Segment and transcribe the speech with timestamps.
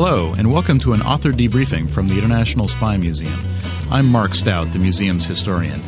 [0.00, 3.44] Hello, and welcome to an author debriefing from the International Spy Museum.
[3.90, 5.82] I'm Mark Stout, the museum's historian.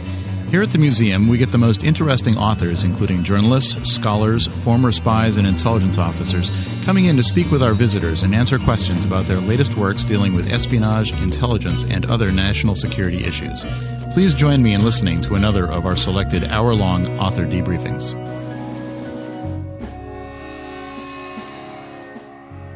[0.49, 5.37] Here at the museum, we get the most interesting authors, including journalists, scholars, former spies,
[5.37, 6.51] and intelligence officers,
[6.83, 10.35] coming in to speak with our visitors and answer questions about their latest works dealing
[10.35, 13.65] with espionage, intelligence, and other national security issues.
[14.13, 18.17] Please join me in listening to another of our selected hour long author debriefings.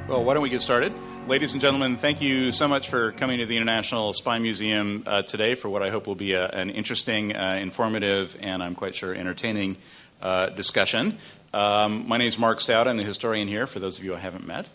[0.07, 0.93] Well, why don't we get started?
[1.27, 5.23] Ladies and gentlemen, thank you so much for coming to the International Spy Museum uh,
[5.23, 8.95] today for what I hope will be a, an interesting, uh, informative, and I'm quite
[8.95, 9.79] sure entertaining
[10.21, 11.17] uh, discussion.
[11.55, 12.87] Um, my name is Mark Stout.
[12.87, 14.67] I'm the historian here, for those of you I haven't met.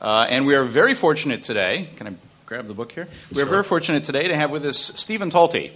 [0.00, 1.88] Uh, and we are very fortunate today.
[1.96, 2.14] Can I
[2.46, 3.08] grab the book here?
[3.34, 5.72] We are very fortunate today to have with us Stephen Talty.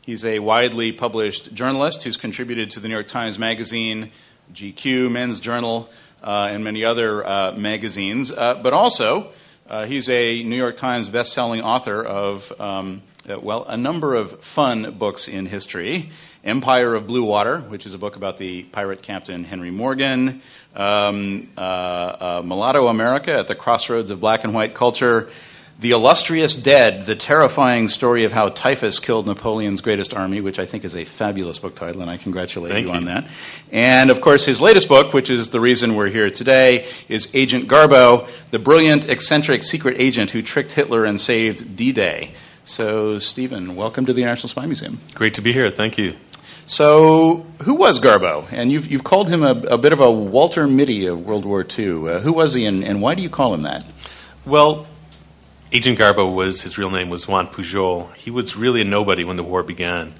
[0.00, 4.12] He's a widely published journalist who's contributed to the New York Times Magazine,
[4.54, 5.90] GQ, Men's Journal,
[6.22, 9.30] uh, and many other uh, magazines, but also
[9.68, 14.40] uh, he's a New York Times best-selling author of, um, uh, well, a number of
[14.40, 16.10] fun books in history.
[16.44, 20.42] Empire of Blue Water, which is a book about the pirate captain Henry Morgan.
[20.76, 25.30] Um, uh, uh Mulatto America at the Crossroads of Black and White Culture.
[25.80, 30.66] The Illustrious Dead, the terrifying story of how typhus killed Napoleon's greatest army, which I
[30.66, 33.26] think is a fabulous book title, and I congratulate you, you, on that.
[33.72, 37.68] And of course, his latest book, which is the reason we're here today, is Agent
[37.68, 42.34] Garbo, the brilliant, eccentric secret agent who tricked Hitler and saved D Day.
[42.62, 45.00] So, Stephen, welcome to the National Spy Museum.
[45.14, 45.72] Great to be here.
[45.72, 46.14] Thank you.
[46.66, 48.46] So, who was Garbo?
[48.52, 51.66] And you've, you've called him a, a bit of a Walter Mitty of World War
[51.66, 52.08] II.
[52.08, 53.84] Uh, who was he, and, and why do you call him that?
[54.46, 54.86] Well,
[55.74, 58.14] Agent Garbo was his real name was Juan Pujol.
[58.14, 60.14] He was really a nobody when the war began.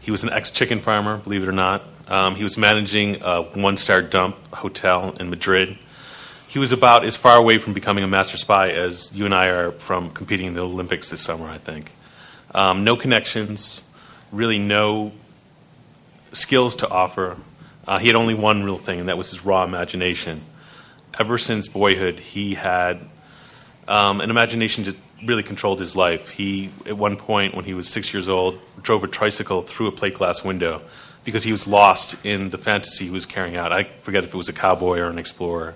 [0.00, 1.84] He was an ex-chicken farmer, believe it or not.
[2.08, 5.78] Um, he was managing a one-star dump hotel in Madrid.
[6.48, 9.46] He was about as far away from becoming a master spy as you and I
[9.46, 11.46] are from competing in the Olympics this summer.
[11.46, 11.92] I think.
[12.52, 13.84] Um, no connections,
[14.32, 15.12] really no
[16.32, 17.36] skills to offer.
[17.86, 20.42] Uh, he had only one real thing, and that was his raw imagination.
[21.16, 23.08] Ever since boyhood, he had
[23.88, 26.30] um, and imagination just really controlled his life.
[26.30, 29.92] He, at one point, when he was six years old, drove a tricycle through a
[29.92, 30.82] plate glass window
[31.24, 33.72] because he was lost in the fantasy he was carrying out.
[33.72, 35.74] I forget if it was a cowboy or an explorer.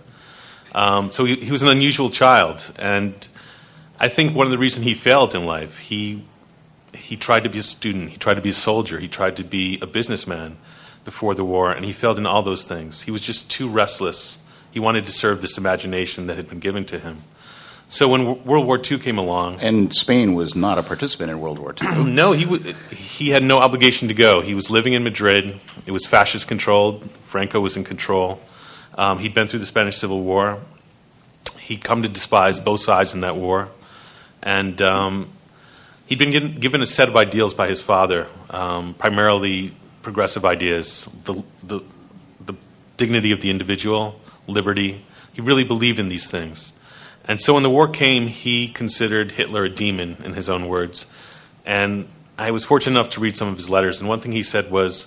[0.74, 3.26] Um, so he, he, was an unusual child, and
[3.98, 6.24] I think one of the reasons he failed in life, he
[6.94, 9.44] he tried to be a student, he tried to be a soldier, he tried to
[9.44, 10.56] be a businessman
[11.04, 13.02] before the war, and he failed in all those things.
[13.02, 14.38] He was just too restless.
[14.70, 17.18] He wanted to serve this imagination that had been given to him.
[17.90, 21.58] So when World War II came along, and Spain was not a participant in World
[21.58, 22.04] War II.
[22.04, 24.40] no, he w- he had no obligation to go.
[24.42, 25.58] He was living in Madrid.
[25.86, 27.10] It was fascist controlled.
[27.26, 28.40] Franco was in control.
[28.96, 30.60] Um, he'd been through the Spanish Civil War.
[31.58, 33.68] He'd come to despise both sides in that war,
[34.40, 35.28] and um,
[36.06, 41.08] he'd been given, given, a set of ideals by his father, um, primarily progressive ideas,
[41.24, 41.80] the, the
[42.46, 42.54] the
[42.96, 45.04] dignity of the individual, liberty.
[45.32, 46.72] He really believed in these things.
[47.30, 51.06] And so when the war came, he considered Hitler a demon, in his own words.
[51.64, 54.00] And I was fortunate enough to read some of his letters.
[54.00, 55.06] And one thing he said was,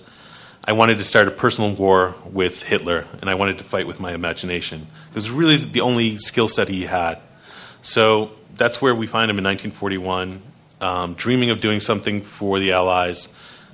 [0.64, 4.00] I wanted to start a personal war with Hitler, and I wanted to fight with
[4.00, 4.86] my imagination.
[5.10, 7.18] It was really the only skill set he had.
[7.82, 10.40] So that's where we find him in 1941,
[10.80, 13.28] um, dreaming of doing something for the Allies,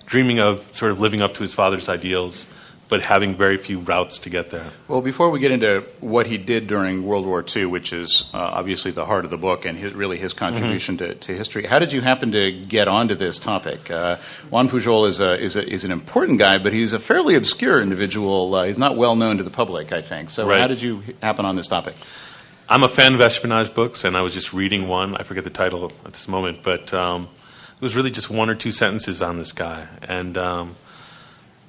[0.06, 2.48] dreaming of sort of living up to his father's ideals,
[2.90, 4.66] but having very few routes to get there.
[4.88, 8.38] Well, before we get into what he did during World War II, which is uh,
[8.38, 11.12] obviously the heart of the book and his, really his contribution mm-hmm.
[11.12, 13.92] to, to, history, how did you happen to get onto this topic?
[13.92, 14.16] Uh,
[14.50, 17.80] Juan Pujol is, a, is, a, is an important guy, but he's a fairly obscure
[17.80, 18.52] individual.
[18.52, 20.28] Uh, he's not well known to the public, I think.
[20.28, 20.60] So, right.
[20.60, 21.94] how did you happen on this topic?
[22.68, 25.16] I'm a fan of espionage books, and I was just reading one.
[25.16, 27.28] I forget the title at this moment, but um,
[27.76, 29.86] it was really just one or two sentences on this guy.
[30.02, 30.36] And.
[30.36, 30.74] Um,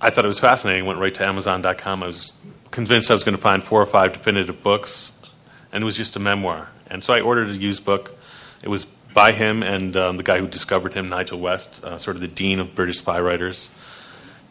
[0.03, 0.85] I thought it was fascinating.
[0.85, 2.01] Went right to Amazon.com.
[2.01, 2.33] I was
[2.71, 5.11] convinced I was going to find four or five definitive books,
[5.71, 6.69] and it was just a memoir.
[6.87, 8.17] And so I ordered a used book.
[8.63, 12.15] It was by him and um, the guy who discovered him, Nigel West, uh, sort
[12.15, 13.69] of the dean of British spy writers.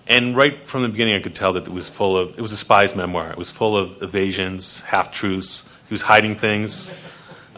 [0.07, 2.39] And right from the beginning, I could tell that it was full of.
[2.39, 3.31] It was a spy's memoir.
[3.31, 5.65] It was full of evasions, half truths.
[5.89, 6.93] He was hiding things.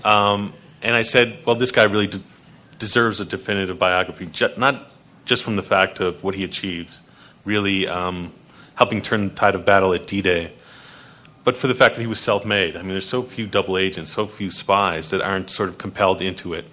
[0.04, 0.52] Um,
[0.82, 2.20] and I said, "Well, this guy really de-
[2.78, 4.90] deserves a definitive biography, ju- not
[5.24, 6.98] just from the fact of what he achieved."
[7.44, 8.32] Really um,
[8.74, 10.52] helping turn the tide of battle at D-Day,
[11.44, 12.76] but for the fact that he was self-made.
[12.76, 16.22] I mean, there's so few double agents, so few spies that aren't sort of compelled
[16.22, 16.64] into it,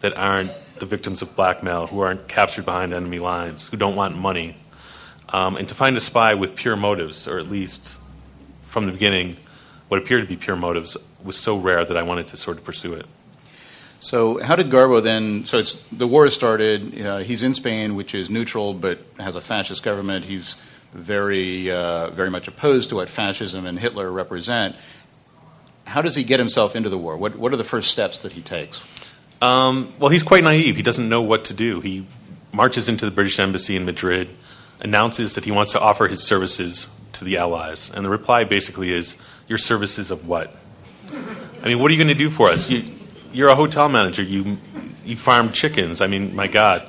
[0.00, 4.16] that aren't the victims of blackmail, who aren't captured behind enemy lines, who don't want
[4.16, 4.56] money.
[5.30, 7.98] Um, and to find a spy with pure motives, or at least
[8.62, 9.36] from the beginning,
[9.88, 12.64] what appeared to be pure motives, was so rare that I wanted to sort of
[12.64, 13.06] pursue it.
[14.04, 15.46] So, how did Garbo then?
[15.46, 17.00] So, it's the war has started.
[17.00, 20.26] Uh, he's in Spain, which is neutral but has a fascist government.
[20.26, 20.56] He's
[20.92, 24.76] very, uh, very much opposed to what fascism and Hitler represent.
[25.86, 27.16] How does he get himself into the war?
[27.16, 28.82] What, what are the first steps that he takes?
[29.40, 30.76] Um, well, he's quite naive.
[30.76, 31.80] He doesn't know what to do.
[31.80, 32.06] He
[32.52, 34.28] marches into the British embassy in Madrid,
[34.80, 38.92] announces that he wants to offer his services to the Allies, and the reply basically
[38.92, 39.16] is,
[39.48, 40.54] "Your services of what?"
[41.62, 42.68] I mean, what are you going to do for us?
[42.68, 42.82] You,
[43.34, 44.22] you're a hotel manager.
[44.22, 44.58] You
[45.04, 46.00] you farm chickens.
[46.00, 46.88] I mean, my God.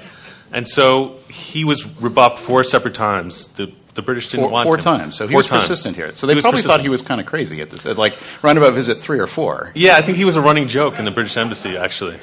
[0.52, 3.48] And so he was rebuffed four separate times.
[3.48, 4.82] The the British didn't four, want four him.
[4.84, 5.18] times.
[5.18, 5.64] So he four was times.
[5.64, 6.14] persistent here.
[6.14, 9.00] So they probably thought he was kind of crazy at this, at like roundabout visit
[9.00, 9.72] three or four.
[9.74, 12.20] Yeah, I think he was a running joke in the British embassy actually.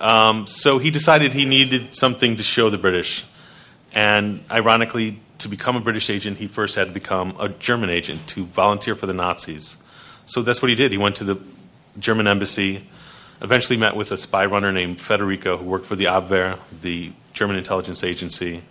[0.00, 3.24] Um, so he decided he needed something to show the British,
[3.92, 8.26] and ironically, to become a British agent, he first had to become a German agent
[8.28, 9.76] to volunteer for the Nazis.
[10.24, 10.90] So that's what he did.
[10.90, 11.38] He went to the
[11.98, 12.86] German embassy
[13.42, 17.56] Eventually met with a spy runner named Federico who worked for the Abwehr, the German
[17.56, 18.62] intelligence agency.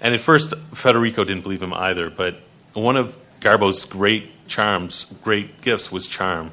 [0.00, 2.40] And at first, Federico didn't believe him either, but
[2.72, 6.52] one of Garbo's great charms, great gifts, was charm.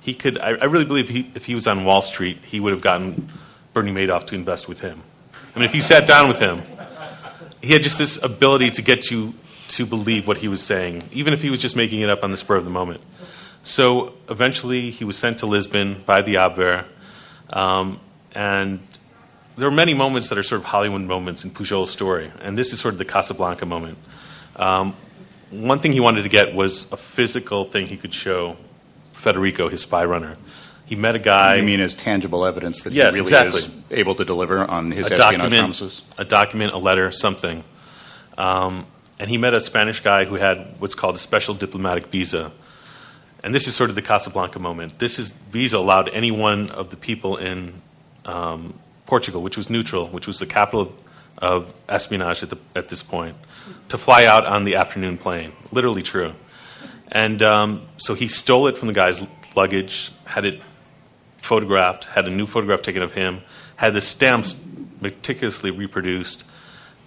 [0.00, 2.72] He could, I, I really believe he, if he was on Wall Street, he would
[2.72, 3.30] have gotten
[3.72, 5.02] Bernie Madoff to invest with him.
[5.54, 6.62] I mean, if you sat down with him,
[7.60, 9.34] he had just this ability to get you
[9.68, 12.30] to believe what he was saying, even if he was just making it up on
[12.30, 13.00] the spur of the moment.
[13.62, 16.84] So eventually, he was sent to Lisbon by the Abwehr,
[17.52, 18.00] um,
[18.34, 18.80] and
[19.56, 22.72] there are many moments that are sort of Hollywood moments in Pujol's story, and this
[22.72, 23.98] is sort of the Casablanca moment.
[24.56, 24.94] Um,
[25.50, 28.56] one thing he wanted to get was a physical thing he could show
[29.12, 30.34] Federico, his spy runner.
[30.86, 31.56] He met a guy.
[31.56, 33.60] You mean as tangible evidence that yes, he really exactly.
[33.60, 36.02] is able to deliver on his a espionage document, promises?
[36.18, 37.64] A document, a letter, something.
[38.36, 38.86] Um,
[39.18, 42.50] and he met a Spanish guy who had what's called a special diplomatic visa,
[43.42, 44.98] and this is sort of the Casablanca moment.
[44.98, 47.80] This is visa allowed any one of the people in
[48.24, 50.94] um, Portugal, which was neutral, which was the capital of,
[51.38, 53.36] of espionage at, the, at, this point,
[53.88, 55.52] to fly out on the afternoon plane.
[55.72, 56.34] Literally true.
[57.10, 59.22] And um, so he stole it from the guy's
[59.56, 60.60] luggage, had it
[61.38, 63.42] photographed, had a new photograph taken of him,
[63.76, 64.56] had the stamps
[65.00, 66.44] meticulously reproduced,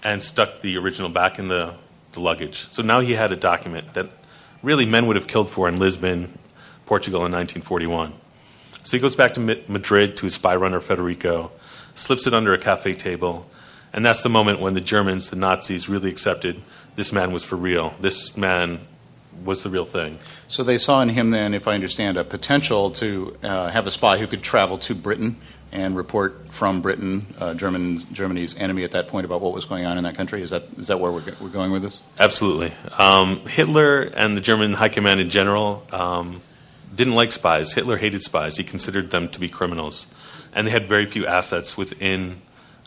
[0.03, 1.73] and stuck the original back in the,
[2.11, 2.67] the luggage.
[2.71, 4.09] So now he had a document that
[4.65, 6.37] really men would have killed for in Lisbon,
[6.87, 8.11] Portugal in 1941.
[8.83, 11.51] So he goes back to Madrid to his spy runner Federico,
[11.93, 13.49] slips it under a cafe table,
[13.93, 16.61] and that's the moment when the Germans, the Nazis, really accepted
[16.95, 17.93] this man was for real.
[17.99, 18.79] This man
[19.43, 20.17] was the real thing.
[20.47, 23.91] So they saw in him then, if I understand, a potential to uh, have a
[23.91, 25.37] spy who could travel to Britain
[25.75, 29.97] and report from Britain, uh, Germany's enemy at that point, about what was going on
[29.97, 30.41] in that country?
[30.41, 32.01] Is that, is that where we're, we're going with this?
[32.17, 32.73] Absolutely.
[32.97, 36.41] Um, Hitler and the German high command in general um,
[36.95, 37.73] didn't like spies.
[37.73, 38.55] Hitler hated spies.
[38.55, 40.07] He considered them to be criminals.
[40.53, 42.41] And they had very few assets within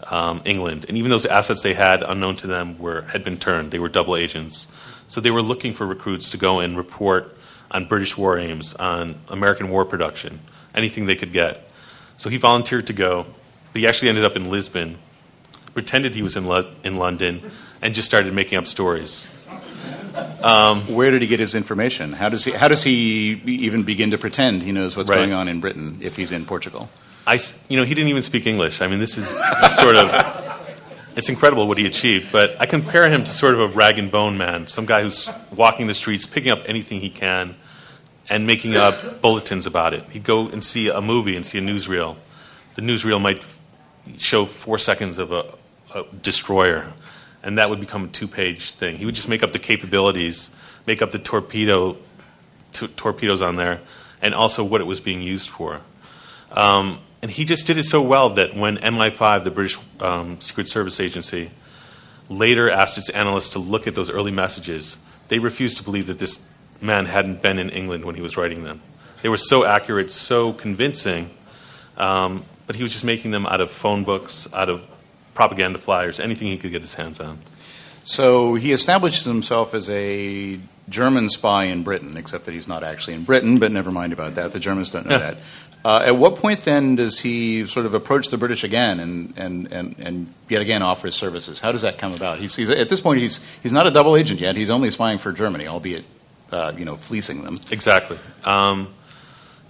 [0.04, 0.86] um, England.
[0.88, 3.70] And even those assets they had, unknown to them, were, had been turned.
[3.70, 4.66] They were double agents.
[5.08, 7.36] So they were looking for recruits to go and report
[7.70, 10.40] on British war aims, on American war production,
[10.74, 11.67] anything they could get.
[12.18, 13.26] So he volunteered to go.
[13.72, 14.98] But he actually ended up in Lisbon,
[15.74, 19.26] pretended he was in, Lo- in London, and just started making up stories.
[20.42, 22.12] Um, Where did he get his information?
[22.12, 25.16] How does he, how does he even begin to pretend he knows what's right.
[25.16, 26.90] going on in Britain if he's in Portugal?
[27.26, 28.80] I, you know, he didn't even speak English.
[28.80, 30.60] I mean, this is sort of.
[31.14, 34.10] it's incredible what he achieved, but I compare him to sort of a rag and
[34.10, 37.54] bone man, some guy who's walking the streets, picking up anything he can,
[38.28, 40.04] and making up bulletins about it.
[40.10, 42.16] He'd go and see a movie and see a newsreel.
[42.74, 43.44] The newsreel might
[44.18, 45.54] show four seconds of a,
[45.94, 46.92] a destroyer,
[47.42, 48.96] and that would become a two page thing.
[48.96, 50.50] He would just make up the capabilities,
[50.86, 51.96] make up the torpedo,
[52.72, 53.80] torpedoes on there,
[54.20, 55.80] and also what it was being used for.
[56.50, 60.68] Um, and he just did it so well that when MI5, the British um, Secret
[60.68, 61.50] Service agency,
[62.28, 66.18] later asked its analysts to look at those early messages, they refused to believe that
[66.18, 66.40] this
[66.80, 68.80] man hadn't been in England when he was writing them.
[69.22, 71.30] They were so accurate, so convincing,
[71.96, 74.82] um, but he was just making them out of phone books, out of
[75.34, 77.38] propaganda flyers, anything he could get his hands on.
[78.04, 80.58] So he establishes himself as a
[80.88, 84.36] German spy in Britain, except that he's not actually in Britain, but never mind about
[84.36, 84.52] that.
[84.52, 85.38] The Germans don't know that.
[85.84, 89.72] Uh, at what point then does he sort of approach the British again and, and,
[89.72, 91.60] and, and yet again offer his services?
[91.60, 92.38] How does that come about?
[92.40, 94.56] He's, he's, at this point, he's, he's not a double agent yet.
[94.56, 96.04] He's only spying for Germany, albeit
[96.52, 97.58] uh, you know, fleecing them.
[97.70, 98.18] Exactly.
[98.44, 98.94] Um,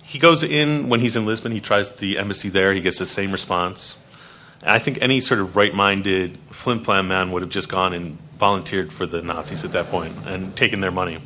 [0.03, 1.53] he goes in when he's in Lisbon.
[1.53, 2.73] He tries the embassy there.
[2.73, 3.97] He gets the same response.
[4.63, 8.93] And I think any sort of right-minded flim-flam man would have just gone and volunteered
[8.93, 11.19] for the Nazis at that point and taken their money.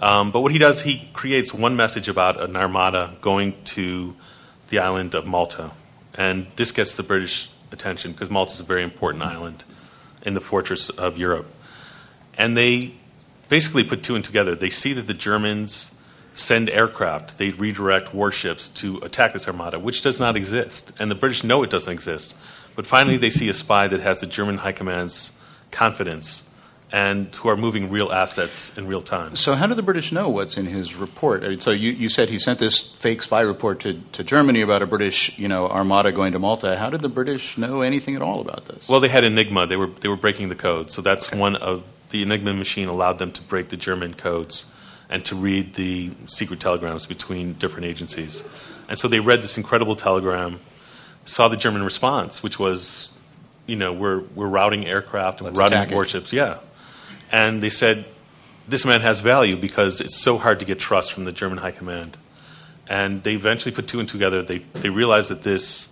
[0.00, 4.14] Um, but what he does, he creates one message about an armada going to
[4.68, 5.72] the island of Malta.
[6.14, 9.64] And this gets the British attention because Malta is a very important island
[10.22, 11.46] in the fortress of Europe.
[12.36, 12.94] And they
[13.48, 14.54] basically put two and together.
[14.54, 15.90] They see that the Germans
[16.34, 20.92] send aircraft, they redirect warships to attack this armada, which does not exist.
[20.98, 22.34] And the British know it doesn't exist.
[22.76, 25.32] But finally, they see a spy that has the German High Command's
[25.72, 26.44] confidence
[26.90, 29.36] and who are moving real assets in real time.
[29.36, 31.44] So, how do the British know what's in his report?
[31.44, 34.62] I mean, So, you, you said he sent this fake spy report to, to Germany
[34.62, 36.78] about a British, you know, armada going to Malta.
[36.78, 38.88] How did the British know anything at all about this?
[38.88, 39.66] Well, they had Enigma.
[39.66, 40.90] They were they were breaking the code.
[40.90, 41.38] So that's okay.
[41.38, 44.66] one of the Enigma machine allowed them to break the German codes
[45.08, 48.44] and to read the secret telegrams between different agencies.
[48.88, 50.60] And so they read this incredible telegram,
[51.24, 53.10] saw the German response, which was,
[53.66, 56.58] you know, we're we're routing aircraft, Let's routing warships, yeah
[57.30, 58.04] and they said,
[58.66, 61.70] This man has value because it's so hard to get trust from the German high
[61.70, 62.16] command.
[62.88, 64.42] And they eventually put two and two together.
[64.42, 65.88] They, they realized that this,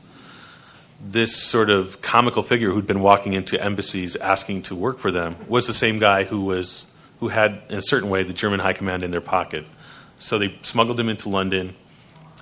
[1.00, 5.37] this sort of comical figure who'd been walking into embassies asking to work for them
[5.49, 6.87] was the same guy who, was,
[7.21, 9.67] who had, in a certain way, the German high command in their pocket.
[10.19, 11.75] So they smuggled him into London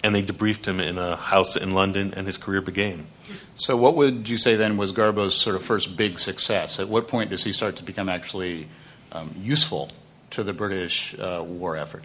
[0.05, 3.07] and they debriefed him in a house in London, and his career began.
[3.55, 6.79] So, what would you say then was Garbo's sort of first big success?
[6.79, 8.69] At what point does he start to become actually
[9.13, 9.89] um, useful
[10.33, 12.05] to the British uh, war effort?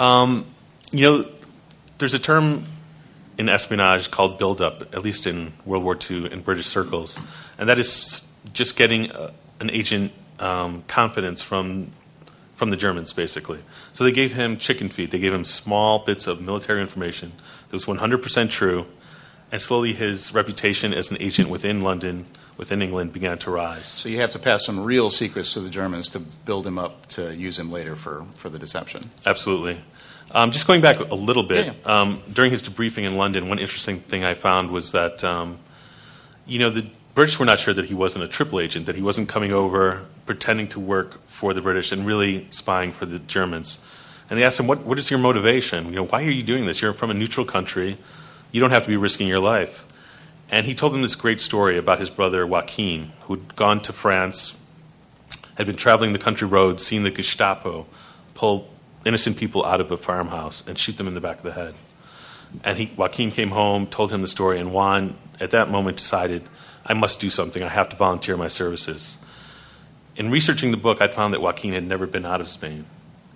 [0.00, 0.46] Um,
[0.90, 1.30] you know,
[1.98, 2.64] there's a term
[3.38, 7.18] in espionage called build-up, at least in World War II in British circles,
[7.58, 11.92] and that is just getting uh, an agent um, confidence from
[12.54, 13.58] from the Germans, basically.
[13.92, 15.10] So they gave him chicken feed.
[15.10, 17.32] They gave him small bits of military information
[17.68, 18.86] that was 100% true,
[19.52, 22.24] and slowly his reputation as an agent within London
[22.56, 23.86] within England began to rise.
[23.86, 27.06] So you have to pass some real secrets to the Germans to build him up
[27.08, 29.10] to use him later for, for the deception.
[29.24, 29.80] Absolutely.
[30.36, 32.00] Um, just going back a little bit, yeah, yeah.
[32.00, 35.58] Um, during his debriefing in London, one interesting thing I found was that, um,
[36.44, 39.00] you know, the British were not sure that he wasn't a triple agent, that he
[39.00, 43.78] wasn't coming over pretending to work for the British and really spying for the Germans.
[44.28, 45.86] And they asked him, what, what is your motivation?
[45.86, 46.82] You know, why are you doing this?
[46.82, 47.96] You're from a neutral country.
[48.52, 49.86] You don't have to be risking your life.
[50.50, 54.54] And he told them this great story about his brother Joaquin, who'd gone to France,
[55.56, 57.86] had been traveling the country roads, seen the Gestapo
[58.34, 58.68] pull
[59.06, 61.74] innocent people out of a farmhouse and shoot them in the back of the head.
[62.64, 66.42] And he, Joaquin came home, told him the story, and Juan, at that moment, decided,
[66.84, 67.62] I must do something.
[67.62, 69.16] I have to volunteer my services.
[70.16, 72.86] In researching the book, I found that Joaquin had never been out of Spain.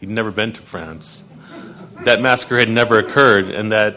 [0.00, 1.24] He'd never been to France.
[2.04, 3.96] That massacre had never occurred, and that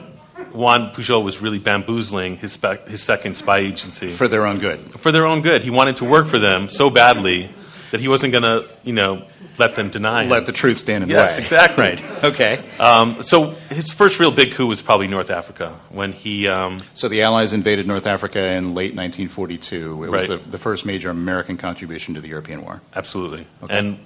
[0.52, 4.10] Juan Pujol was really bamboozling his, spe- his second spy agency.
[4.10, 4.80] For their own good.
[5.00, 5.64] For their own good.
[5.64, 7.50] He wanted to work for them so badly
[7.94, 9.24] that he wasn't going to, you know,
[9.60, 10.46] let them deny Let him.
[10.46, 11.44] the truth stand in the Yes, way.
[11.44, 11.84] exactly.
[11.84, 12.24] Right.
[12.24, 12.64] Okay.
[12.80, 16.48] Um, so his first real big coup was probably North Africa when he.
[16.48, 20.06] Um, So the Allies invaded North Africa in late 1942.
[20.06, 22.82] It was the, the first major American contribution to the European war.
[22.96, 23.46] Absolutely.
[23.62, 23.78] Okay.
[23.78, 24.00] And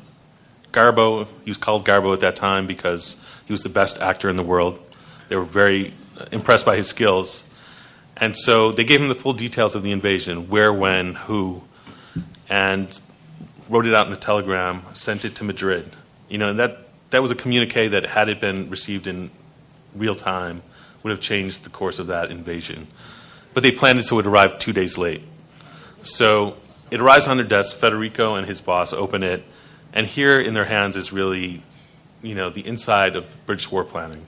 [0.74, 3.15] Garbo, he was called Garbo at that time because
[3.46, 4.82] he was the best actor in the world.
[5.29, 7.46] They were very uh, impressed by his skills.
[8.17, 11.63] And so they gave him the full details of the invasion where, when, who,
[12.50, 13.00] and
[13.70, 15.92] wrote it out in a telegram, sent it to Madrid.
[16.30, 19.32] You know, and that, that was a communique that, had it been received in
[19.96, 20.62] real time,
[21.04, 22.88] would have changed the course of that invasion.
[23.54, 25.22] But they planned it so it arrived two days late.
[26.04, 26.58] So
[26.92, 27.76] it arrives on their desk.
[27.76, 29.44] Federico and his boss open it,
[29.94, 31.64] and here in their hands is really,
[32.22, 34.28] you know, the inside of British war planning.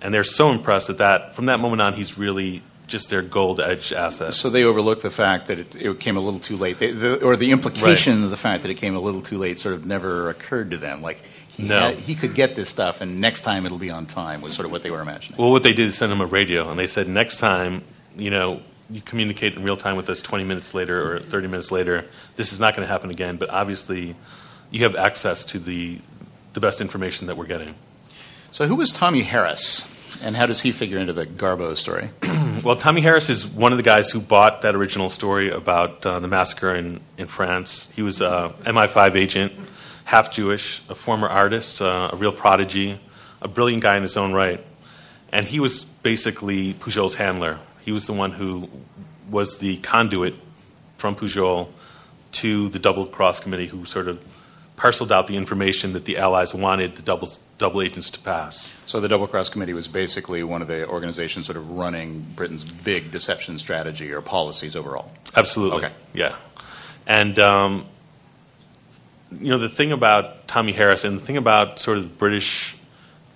[0.00, 2.62] And they're so impressed that, that from that moment on, he's really
[2.92, 4.34] just their gold edge asset.
[4.34, 7.24] So they overlooked the fact that it, it came a little too late, they, the,
[7.24, 8.24] or the implication right.
[8.26, 10.76] of the fact that it came a little too late sort of never occurred to
[10.76, 11.02] them.
[11.02, 11.80] Like he, no.
[11.80, 14.66] had, he could get this stuff, and next time it'll be on time was sort
[14.66, 15.40] of what they were imagining.
[15.40, 17.82] Well, what they did is send him a radio, and they said next time,
[18.14, 21.72] you know, you communicate in real time with us 20 minutes later or 30 minutes
[21.72, 22.04] later.
[22.36, 24.14] This is not going to happen again, but obviously,
[24.70, 25.98] you have access to the
[26.52, 27.74] the best information that we're getting.
[28.50, 29.90] So, who was Tommy Harris?
[30.22, 32.10] And how does he figure into the Garbo story?
[32.62, 36.20] well, Tommy Harris is one of the guys who bought that original story about uh,
[36.20, 37.88] the massacre in, in France.
[37.94, 39.52] He was a MI5 agent,
[40.04, 43.00] half Jewish, a former artist, uh, a real prodigy,
[43.40, 44.64] a brilliant guy in his own right.
[45.32, 47.58] And he was basically Pujol's handler.
[47.80, 48.68] He was the one who
[49.28, 50.34] was the conduit
[50.98, 51.68] from Pujol
[52.32, 54.22] to the Double Cross Committee, who sort of
[54.76, 57.28] parceled out the information that the Allies wanted the double,
[57.58, 58.74] double agents to pass.
[58.86, 62.64] So the Double Cross Committee was basically one of the organizations sort of running Britain's
[62.64, 65.12] big deception strategy or policies overall.
[65.36, 65.78] Absolutely.
[65.78, 65.94] Okay.
[66.12, 66.36] Yeah.
[67.06, 67.86] And, um,
[69.40, 72.76] you know, the thing about Tommy Harris and the thing about sort of British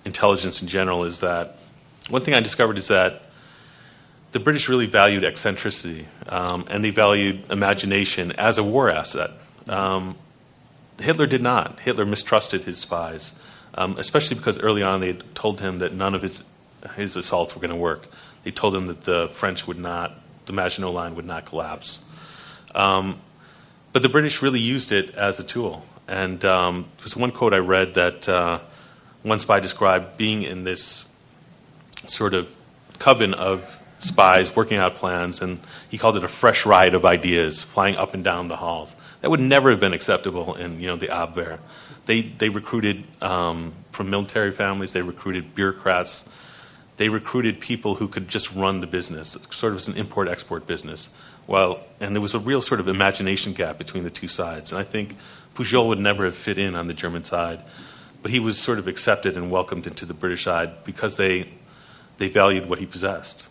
[0.05, 1.57] intelligence in general is that
[2.09, 3.23] one thing I discovered is that
[4.31, 9.31] the British really valued eccentricity um, and they valued imagination as a war asset.
[9.67, 10.15] Um,
[10.99, 11.79] Hitler did not.
[11.81, 13.33] Hitler mistrusted his spies,
[13.77, 16.43] um, especially because early on they told him that none of his
[16.95, 18.07] his assaults were going to work.
[18.43, 20.13] They told him that the French would not,
[20.45, 21.99] the Maginot Line would not collapse.
[22.73, 23.19] Um,
[23.93, 25.83] but the British really used it as a tool.
[26.07, 28.59] And um, there's one quote I read that uh,
[29.23, 31.05] one spy described being in this
[32.05, 32.49] sort of
[32.99, 37.63] coven of spies working out plans, and he called it a fresh ride of ideas
[37.63, 38.95] flying up and down the halls.
[39.21, 41.59] That would never have been acceptable in you know the Abwehr.
[42.07, 44.93] They they recruited um, from military families.
[44.93, 46.23] They recruited bureaucrats.
[46.95, 51.09] They recruited people who could just run the business, sort of as an import-export business.
[51.45, 54.71] Well, and there was a real sort of imagination gap between the two sides.
[54.71, 55.15] And I think
[55.53, 57.61] Pujol would never have fit in on the German side,
[58.23, 61.49] but he was sort of accepted and welcomed into the British side because they
[62.17, 63.43] they valued what he possessed.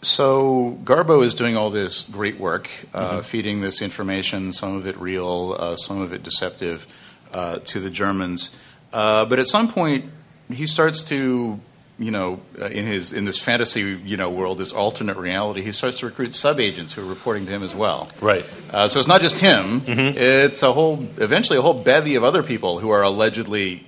[0.00, 3.20] So Garbo is doing all this great work, uh, mm-hmm.
[3.22, 6.86] feeding this information, some of it real, uh, some of it deceptive,
[7.34, 8.50] uh, to the Germans.
[8.92, 10.04] Uh, but at some point,
[10.52, 11.60] he starts to,
[11.98, 15.72] you know, uh, in his in this fantasy, you know, world, this alternate reality, he
[15.72, 18.08] starts to recruit sub agents who are reporting to him as well.
[18.20, 18.46] Right.
[18.70, 20.14] Uh, so it's not just him; Mhm.
[20.14, 23.84] it's a whole, eventually, a whole bevy of other people who are allegedly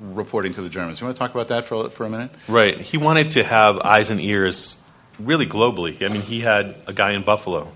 [0.00, 1.00] reporting to the Germans.
[1.00, 2.30] You want to talk about that for for a minute?
[2.48, 2.80] Right.
[2.80, 4.78] He wanted to have eyes and ears
[5.18, 6.02] really globally.
[6.04, 7.72] I mean, he had a guy in Buffalo.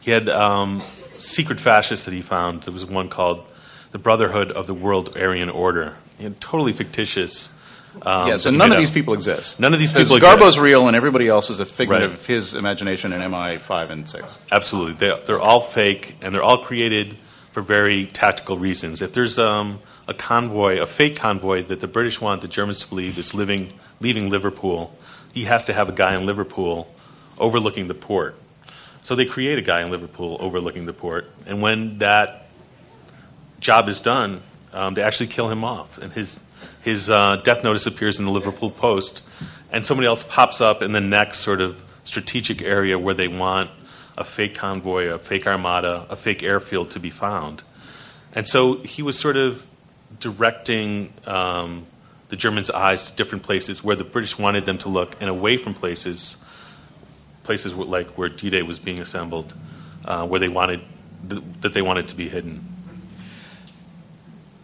[0.00, 0.82] He had um,
[1.18, 2.62] secret fascists that he found.
[2.64, 3.46] There was one called
[3.92, 5.94] the Brotherhood of the World Aryan Order.
[6.18, 7.48] He had totally fictitious.
[8.02, 9.60] Um, yeah, so none of these people exist.
[9.60, 10.58] None of these people Garbo's exist.
[10.62, 12.10] real, and everybody else is a figment Right.
[12.10, 14.40] of his imagination in MI five and six.
[14.50, 14.94] Absolutely.
[14.94, 17.16] They, they're all fake, and they're all created
[17.52, 19.00] for very tactical reasons.
[19.00, 22.88] If there's um, a convoy, a fake convoy that the British want the Germans to
[22.88, 24.92] believe is living, leaving Liverpool,
[25.34, 26.86] he has to have a guy in Liverpool
[27.38, 28.36] overlooking the port.
[29.02, 32.46] So they create a guy in Liverpool overlooking the port, and when that
[33.60, 34.40] job is done,
[34.72, 36.40] um, they actually kill him off, and his
[36.80, 39.22] his uh, death notice appears in the Liverpool Post,
[39.70, 43.70] and somebody else pops up in the next sort of strategic area where they want
[44.16, 47.62] a fake convoy, a fake armada, a fake airfield to be found,
[48.34, 49.66] and so he was sort of
[50.18, 51.86] directing um,
[52.28, 55.56] the Germans' eyes to different places where the British wanted them to look, and away
[55.56, 56.36] from places
[57.42, 59.52] places like where D-Day was being assembled,
[60.04, 60.80] uh, where they wanted
[61.28, 62.66] th- that they wanted to be hidden.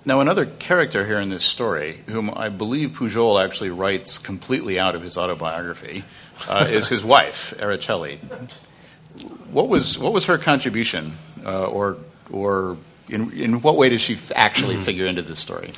[0.02, 4.94] Now, another character here in this story, whom I believe Pujol actually writes completely out
[4.94, 6.04] of his autobiography,
[6.48, 8.18] uh, is his wife, Araceli.
[9.50, 11.98] What was what was her contribution, uh, or
[12.30, 15.72] or in in what way does she f- actually figure into this story?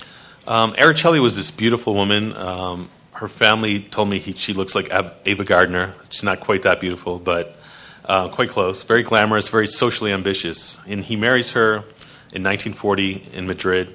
[0.47, 2.37] Um, Araceli was this beautiful woman.
[2.37, 5.95] Um, her family told me he, she looks like Ab- Ava Gardner.
[6.11, 7.57] She's not quite that beautiful, but
[8.05, 8.83] uh, quite close.
[8.83, 10.79] Very glamorous, very socially ambitious.
[10.87, 11.85] And he marries her
[12.33, 13.95] in 1940 in Madrid.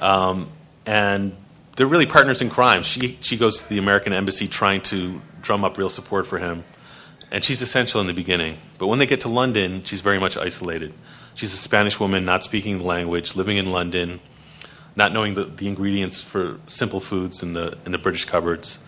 [0.00, 0.50] Um,
[0.86, 1.36] and
[1.76, 2.82] they're really partners in crime.
[2.82, 6.64] She, she goes to the American embassy trying to drum up real support for him.
[7.30, 8.58] And she's essential in the beginning.
[8.78, 10.92] But when they get to London, she's very much isolated.
[11.36, 14.18] She's a Spanish woman, not speaking the language, living in London,
[14.96, 18.78] not knowing the, the ingredients for simple foods in the, in the British cupboards.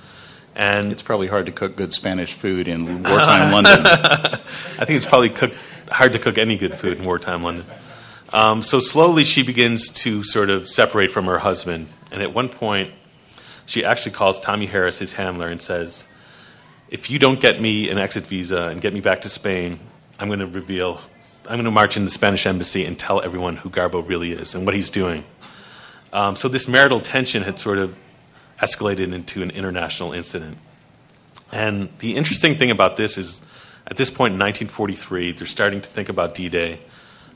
[0.54, 3.86] And It's probably hard to cook good Spanish food in wartime London.
[3.86, 5.56] I think it's probably cooked
[5.90, 7.64] hard to cook any good food in wartime London.
[8.32, 11.88] Um, so slowly she begins to sort of separate from her husband.
[12.10, 12.92] And at one point,
[13.66, 16.06] she actually calls Tommy Harris, his handler, and says,
[16.88, 19.78] If you don't get me an exit visa and get me back to Spain,
[20.18, 21.00] I'm going to reveal,
[21.44, 24.54] I'm going to march in the Spanish embassy and tell everyone who Garbo really is
[24.54, 25.24] and what he's doing.
[26.12, 27.96] Um, so this marital tension had sort of
[28.60, 30.58] escalated into an international incident.
[31.50, 33.40] And the interesting thing about this is,
[33.86, 36.80] at this point in 1943, they're starting to think about D Day.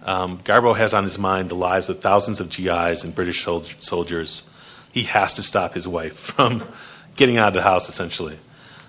[0.04, 3.64] Um, Garbo has on his mind the lives of thousands of GIs and British sol-
[3.80, 4.44] soldiers.
[4.92, 6.64] He has to stop his wife from
[7.16, 8.38] getting out of the house, essentially.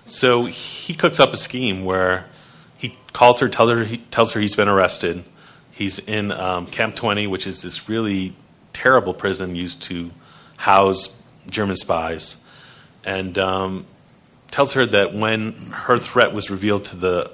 [0.06, 2.26] So he cooks up a scheme where
[2.78, 5.24] he calls her, tells her, he, tells her he's been arrested.
[5.72, 8.34] He's in um, Camp 20, which is this really
[8.72, 10.10] terrible prison used to
[10.56, 11.10] house
[11.48, 12.36] German spies,
[13.04, 13.86] and um,
[14.50, 17.30] tells her that when her threat was revealed to the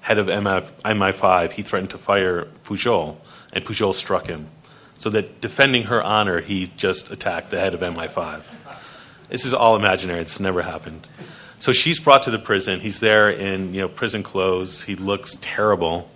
[0.00, 3.16] head of MI5, he threatened to fire Pujol,
[3.52, 4.48] and Pujol struck him.
[4.96, 8.42] So that defending her honor, he just attacked the head of MI5.
[9.28, 10.20] This is all imaginary.
[10.20, 11.08] It's never happened.
[11.58, 12.80] So she's brought to the prison.
[12.80, 14.82] He's there in you know prison clothes.
[14.82, 16.10] He looks terrible,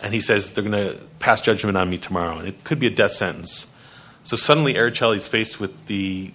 [0.00, 2.86] and he says they're going to pass judgment on me tomorrow, and it could be
[2.86, 3.66] a death sentence.
[4.24, 6.32] So suddenly, Araceli is faced with the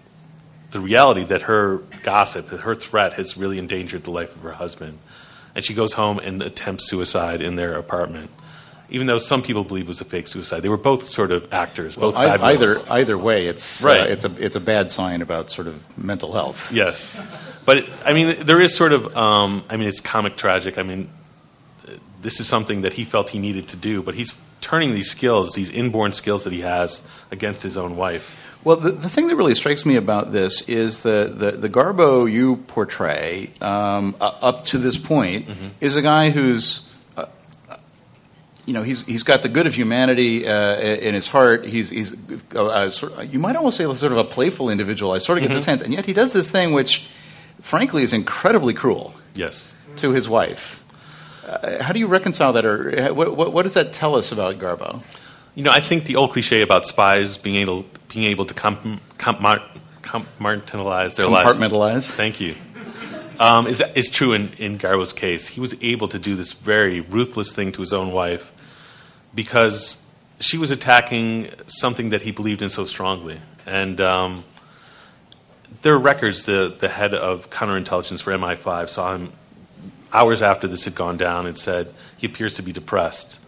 [0.72, 4.98] the reality that her gossip, her threat, has really endangered the life of her husband,
[5.56, 8.30] and she goes home and attempts suicide in their apartment.
[8.90, 11.52] Even though some people believe it was a fake suicide, they were both sort of
[11.54, 12.84] actors, both I- fabulous.
[12.84, 14.10] either either way, it's uh, Right.
[14.10, 16.72] it's a it's a bad sign about sort of mental health.
[16.74, 17.18] Yes,
[17.66, 19.16] but it, I mean, there is sort of.
[19.16, 20.78] Um, I mean, it's comic tragic.
[20.78, 21.10] I mean,
[22.22, 25.54] this is something that he felt he needed to do, but he's turning these skills,
[25.54, 28.30] these inborn skills that he has, against his own wife.
[28.64, 32.30] Well, the, the thing that really strikes me about this is the, the, the Garbo
[32.30, 35.48] you portray um, uh, up to this point
[35.80, 36.82] is a guy who's,
[37.16, 37.28] uh,
[38.66, 41.66] you know, he's, he's got the good of humanity uh, in his heart.
[41.66, 42.14] He's, he's
[42.54, 45.14] uh, uh, sort of, you might almost say sort of a playful individual.
[45.14, 45.82] I sort of get the sense.
[45.82, 47.08] And yet he does this thing which,
[47.62, 49.74] frankly, is incredibly cruel Yes.
[49.98, 50.84] to his wife.
[51.48, 54.32] Uh, how do you reconcile that, or uh, what, what, what does that tell us
[54.32, 55.02] about Garbo?
[55.56, 59.00] You know, I think the old cliche about spies being able being able to com-
[59.18, 59.64] compart-
[60.02, 61.58] compartmentalize their lives.
[61.58, 62.12] Compartmentalize.
[62.12, 62.56] Thank you.
[63.40, 65.48] Um, is is true in in Garbo's case.
[65.48, 68.52] He was able to do this very ruthless thing to his own wife
[69.34, 69.98] because
[70.40, 73.40] she was attacking something that he believed in so strongly.
[73.66, 74.44] And um,
[75.82, 76.46] there are records.
[76.46, 79.32] The the head of counterintelligence for MI5 saw him
[80.14, 83.40] hours after this had gone down and said he appears to be depressed.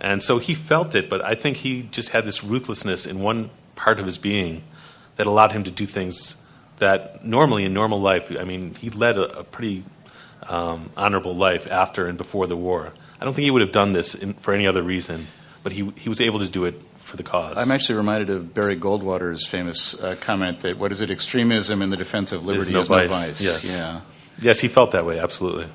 [0.00, 3.50] And so he felt it, but I think he just had this ruthlessness in one
[3.74, 4.62] part of his being
[5.16, 6.36] that allowed him to do things
[6.78, 9.82] that normally in normal life, I mean, he led a, a pretty
[10.44, 12.92] um, honorable life after and before the war.
[13.20, 15.26] I don't think he would have done this in, for any other reason,
[15.62, 17.56] but he, he was able to do it for the cause.
[17.56, 21.90] I'm actually reminded of Barry Goldwater's famous uh, comment that what is it, extremism in
[21.90, 23.10] the defense of liberty no is no vice.
[23.10, 23.40] vice.
[23.40, 23.64] Yes.
[23.64, 24.00] Yeah.
[24.38, 25.66] yes, he felt that way, absolutely.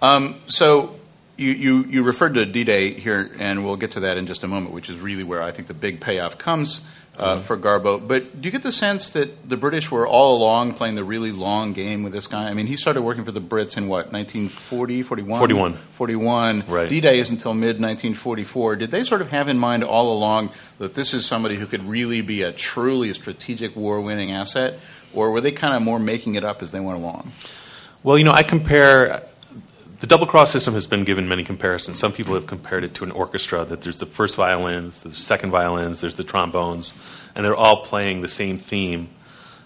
[0.00, 0.96] Um, so
[1.36, 4.48] you, you, you referred to D-Day here, and we'll get to that in just a
[4.48, 6.82] moment, which is really where I think the big payoff comes
[7.18, 8.06] uh, for Garbo.
[8.06, 11.32] But do you get the sense that the British were all along playing the really
[11.32, 12.48] long game with this guy?
[12.48, 15.38] I mean, he started working for the Brits in what, 1940, 41?
[15.38, 15.74] 41.
[15.74, 16.64] 41.
[16.68, 16.88] Right.
[16.88, 18.78] D-Day is until mid-1944.
[18.78, 21.84] Did they sort of have in mind all along that this is somebody who could
[21.84, 24.78] really be a truly strategic war-winning asset?
[25.12, 27.32] Or were they kind of more making it up as they went along?
[28.02, 29.24] Well, you know, I compare.
[30.00, 31.98] The double cross system has been given many comparisons.
[31.98, 35.50] Some people have compared it to an orchestra, that there's the first violins, the second
[35.50, 36.94] violins, there's the trombones,
[37.34, 39.08] and they're all playing the same theme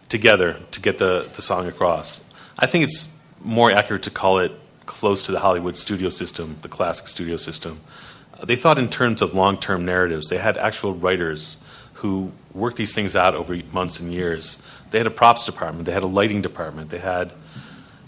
[0.09, 2.23] together to get the, the song across.
[2.59, 3.11] I think it's
[3.43, 4.53] more accurate to call it
[4.87, 7.81] close to the Hollywood studio system, the classic studio system.
[8.43, 10.29] They thought in terms of long term narratives.
[10.29, 11.59] They had actual writers
[11.95, 14.57] who worked these things out over months and years.
[14.91, 17.33] They had a props department, they had a lighting department, they had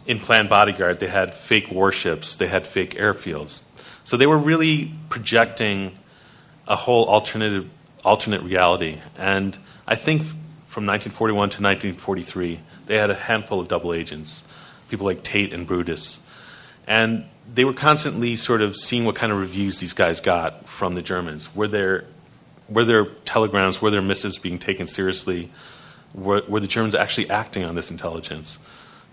[0.07, 3.63] in Plan Bodyguard, they had fake warships, they had fake airfields.
[4.05, 5.93] So they were really projecting
[6.69, 7.69] a whole alternative,
[8.05, 8.99] alternate reality.
[9.17, 10.23] And I think
[10.67, 14.45] from 1941 to 1943, they had a handful of double agents,
[14.89, 16.21] people like Tate and Brutus.
[16.87, 20.95] And they were constantly sort of seeing what kind of reviews these guys got from
[20.95, 21.55] the Germans.
[21.55, 22.05] Were there,
[22.69, 25.51] were there telegrams, were their missives being taken seriously?
[26.15, 28.59] Were, were the Germans actually acting on this intelligence?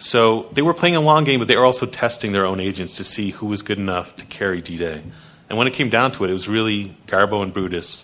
[0.01, 2.97] So they were playing a long game, but they were also testing their own agents
[2.97, 5.03] to see who was good enough to carry D Day.
[5.47, 8.03] And when it came down to it, it was really Garbo and Brutus,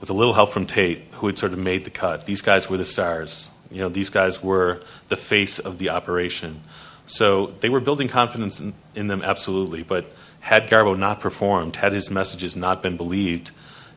[0.00, 2.26] with a little help from Tate, who had sort of made the cut.
[2.26, 3.50] These guys were the stars.
[3.70, 6.60] You know, these guys were the face of the operation.
[7.06, 10.06] So they were building confidence in, in them absolutely, but
[10.40, 13.52] had Garbo not performed, had his messages not been believed,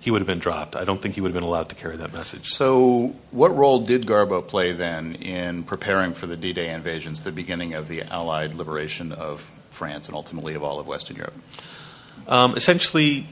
[0.06, 0.76] he would have been dropped.
[0.76, 2.50] I don't think he would have been allowed to carry that message.
[2.50, 7.32] So, what role did Garbo play then in preparing for the D Day invasions, the
[7.32, 11.34] beginning of the Allied liberation of France and ultimately of all of Western Europe?
[12.28, 13.26] Um, essentially,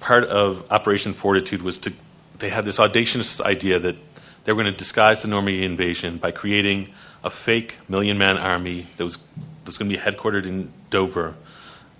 [0.00, 1.92] part of Operation Fortitude was to,
[2.38, 3.96] they had this audacious idea that
[4.44, 6.88] they were going to disguise the Normandy invasion by creating
[7.22, 9.18] a fake million man army that was,
[9.66, 11.34] was going to be headquartered in Dover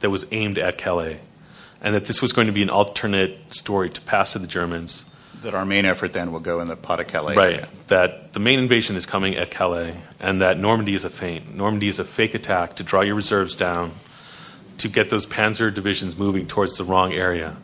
[0.00, 1.20] that was aimed at Calais
[1.82, 5.04] and that this was going to be an alternate story to pass to the Germans.
[5.42, 7.34] That our main effort then will go in the Pas de Calais.
[7.34, 7.54] Right.
[7.54, 7.68] Area.
[7.88, 11.54] That the main invasion is coming at Calais, and that Normandy is a feint.
[11.54, 13.92] Normandy is a fake attack to draw your reserves down,
[14.78, 17.56] to get those panzer divisions moving towards the wrong area.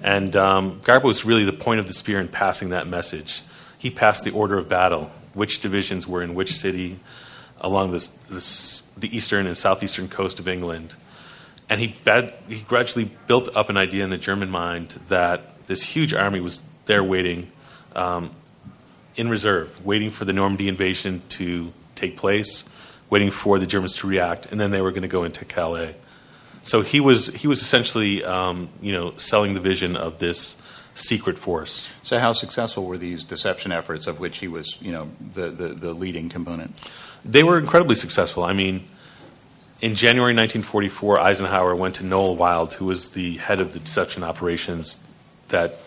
[0.00, 3.42] And um, Garbo was really the point of the spear in passing that message.
[3.78, 6.98] He passed the order of battle, which divisions were in which city
[7.60, 10.96] along this, this, the eastern and southeastern coast of England
[11.68, 15.82] and he, bad, he gradually built up an idea in the German mind that this
[15.82, 17.48] huge army was there waiting
[17.94, 18.30] um,
[19.16, 22.64] in reserve, waiting for the Normandy invasion to take place,
[23.10, 25.94] waiting for the Germans to react, and then they were going to go into Calais.
[26.62, 30.56] So he was he was essentially um, you know selling the vision of this
[30.94, 31.88] secret force.
[32.02, 35.68] So how successful were these deception efforts, of which he was you know the, the,
[35.68, 36.90] the leading component?
[37.24, 38.44] They were incredibly successful.
[38.44, 38.88] I mean,
[39.82, 44.22] in January 1944, Eisenhower went to Noel Wild, who was the head of the deception
[44.22, 44.96] operations
[45.48, 45.78] that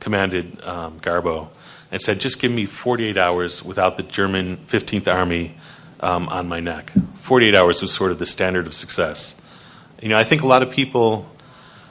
[0.00, 1.48] commanded um, Garbo,
[1.92, 5.54] and said, "Just give me 48 hours without the German 15th Army
[6.00, 9.36] um, on my neck." 48 hours was sort of the standard of success.
[10.02, 11.24] You know, I think a lot of people,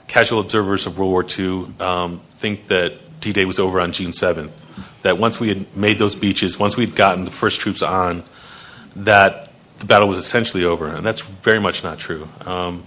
[0.06, 4.52] casual observers of World War II, um, think that D-Day was over on June 7th.
[5.00, 8.22] That once we had made those beaches, once we'd gotten the first troops on,
[8.96, 9.43] that
[9.84, 12.26] the battle was essentially over, and that's very much not true.
[12.40, 12.84] Um,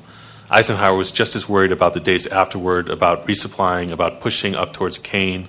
[0.49, 4.97] Eisenhower was just as worried about the days afterward, about resupplying, about pushing up towards
[4.97, 5.47] Caen,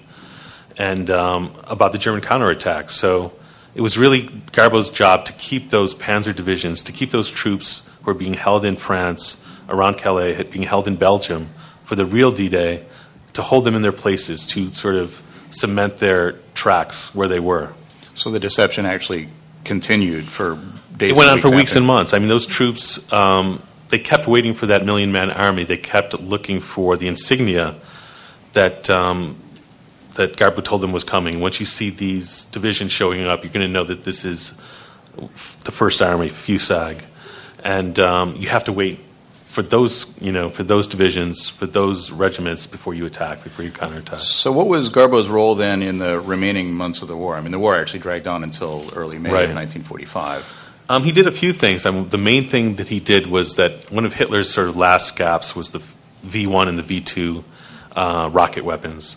[0.76, 2.90] and um, about the German counterattack.
[2.90, 3.32] So
[3.74, 8.12] it was really Garbo's job to keep those panzer divisions, to keep those troops who
[8.12, 9.38] were being held in France,
[9.70, 11.48] around Calais, being held in Belgium
[11.84, 12.84] for the real D Day,
[13.32, 17.72] to hold them in their places, to sort of cement their tracks where they were.
[18.14, 19.30] So the deception actually
[19.64, 20.58] continued for
[20.98, 21.10] days.
[21.12, 21.78] It went on for weeks after.
[21.78, 22.12] and months.
[22.14, 25.64] I mean, those troops, um, they kept waiting for that million man army.
[25.64, 27.76] They kept looking for the insignia
[28.52, 29.36] that um,
[30.14, 31.40] that Garbo told them was coming.
[31.40, 34.52] Once you see these divisions showing up, you're going to know that this is
[35.64, 37.04] the First Army, FUSAG,
[37.64, 38.98] and um, you have to wait
[39.46, 43.70] for those, you know, for those divisions, for those regiments before you attack, before you
[43.72, 44.18] counterattack.
[44.18, 47.34] So, what was Garbo's role then in the remaining months of the war?
[47.36, 49.48] I mean, the war actually dragged on until early May Right.
[49.48, 50.44] of 1945.
[50.90, 51.84] Um, he did a few things.
[51.84, 54.76] I mean, the main thing that he did was that one of Hitler's sort of
[54.76, 55.82] last gaps was the
[56.24, 57.44] V1 and the V2
[57.94, 59.16] uh, rocket weapons.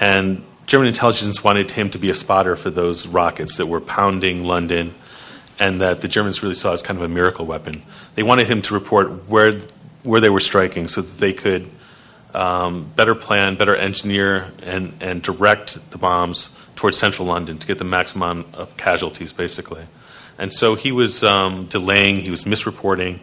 [0.00, 4.44] And German intelligence wanted him to be a spotter for those rockets that were pounding
[4.44, 4.94] London
[5.60, 7.82] and that the Germans really saw as kind of a miracle weapon.
[8.14, 9.52] They wanted him to report where,
[10.02, 11.70] where they were striking so that they could
[12.32, 17.78] um, better plan, better engineer, and, and direct the bombs towards central London to get
[17.78, 19.84] the maximum of casualties, basically.
[20.38, 23.20] And so he was um, delaying, he was misreporting,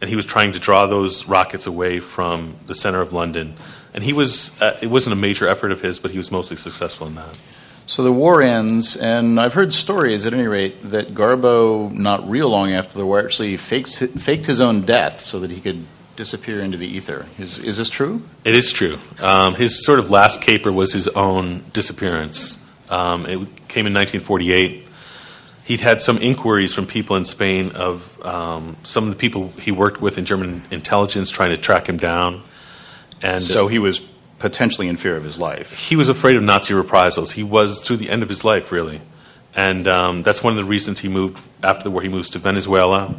[0.00, 3.54] and he was trying to draw those rockets away from the center of London.
[3.94, 6.56] And he was, uh, it wasn't a major effort of his, but he was mostly
[6.56, 7.34] successful in that.
[7.86, 12.48] So the war ends, and I've heard stories, at any rate, that Garbo, not real
[12.48, 15.84] long after the war, actually faked, faked his own death so that he could
[16.16, 17.26] disappear into the ether.
[17.38, 18.22] Is, is this true?
[18.44, 18.98] It is true.
[19.20, 22.58] Um, his sort of last caper was his own disappearance.
[22.88, 23.38] Um, it
[23.68, 24.85] came in 1948.
[25.66, 29.72] He'd had some inquiries from people in Spain of um, some of the people he
[29.72, 32.42] worked with in German intelligence trying to track him down.
[33.20, 34.00] And So he was
[34.38, 35.76] potentially in fear of his life.
[35.88, 37.32] he was afraid of Nazi reprisals.
[37.32, 39.00] He was through the end of his life, really,
[39.56, 42.02] and um, that's one of the reasons he moved after the war.
[42.02, 43.14] He moves to Venezuela,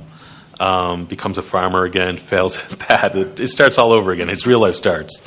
[0.60, 3.16] um, becomes a farmer again, fails at that.
[3.16, 4.30] It, it starts all over again.
[4.30, 5.22] His real life starts,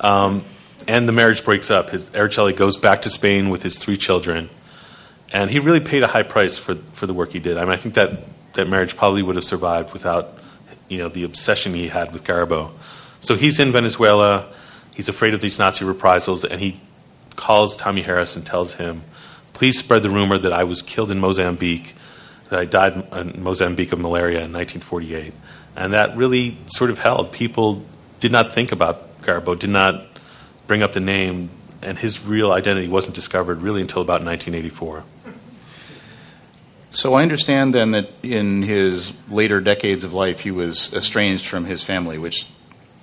[0.00, 0.42] um,
[0.88, 1.90] and the marriage breaks up.
[1.90, 4.48] His Araceli goes back to Spain with his three children,
[5.32, 7.56] and he really paid a high price for for the work he did.
[7.56, 8.22] I mean, I think that
[8.54, 10.38] that marriage probably would have survived without
[10.88, 12.70] you know the obsession he had with Garbo.
[13.20, 14.52] So he's in Venezuela.
[14.94, 16.80] He's afraid of these Nazi reprisals, and he
[17.36, 19.02] calls Tommy Harris and tells him,
[19.52, 21.94] "Please spread the rumor that I was killed in Mozambique,
[22.48, 25.34] that I died in Mozambique of malaria in 1948."
[25.76, 27.30] And that really sort of held.
[27.30, 27.84] People
[28.18, 30.06] did not think about Garbo, did not
[30.66, 31.50] bring up the name,
[31.82, 35.04] and his real identity wasn't discovered really until about 1984.
[36.90, 41.66] So I understand then that in his later decades of life, he was estranged from
[41.66, 42.46] his family, which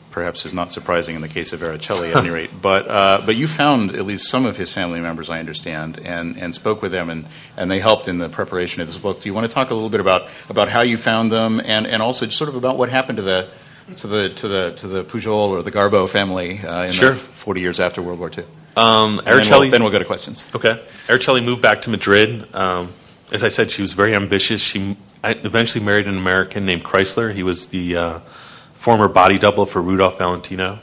[0.10, 2.50] perhaps is not surprising in the case of Araceli at any rate.
[2.62, 6.38] But, uh, but you found at least some of his family members, I understand, and,
[6.38, 7.26] and spoke with them, and,
[7.58, 9.22] and they helped in the preparation of this book.
[9.22, 11.86] Do you want to talk a little bit about, about how you found them, and,
[11.86, 13.50] and also sort of about what happened to the,
[13.98, 17.12] to the, to the, to the Pujol or the Garbo family uh, in Sure.
[17.12, 18.46] the 40 years after World War II?
[18.78, 20.48] Um, And then, we'll, then we'll go to questions.
[20.56, 20.82] Okay.
[21.08, 22.48] Araceli moved back to Madrid.
[22.56, 22.92] Um,
[23.32, 24.62] as I said, she was very ambitious.
[24.62, 27.34] She eventually married an American named Kreisler.
[27.34, 28.20] He was the uh,
[28.76, 30.80] former body double for Rudolph Valentino.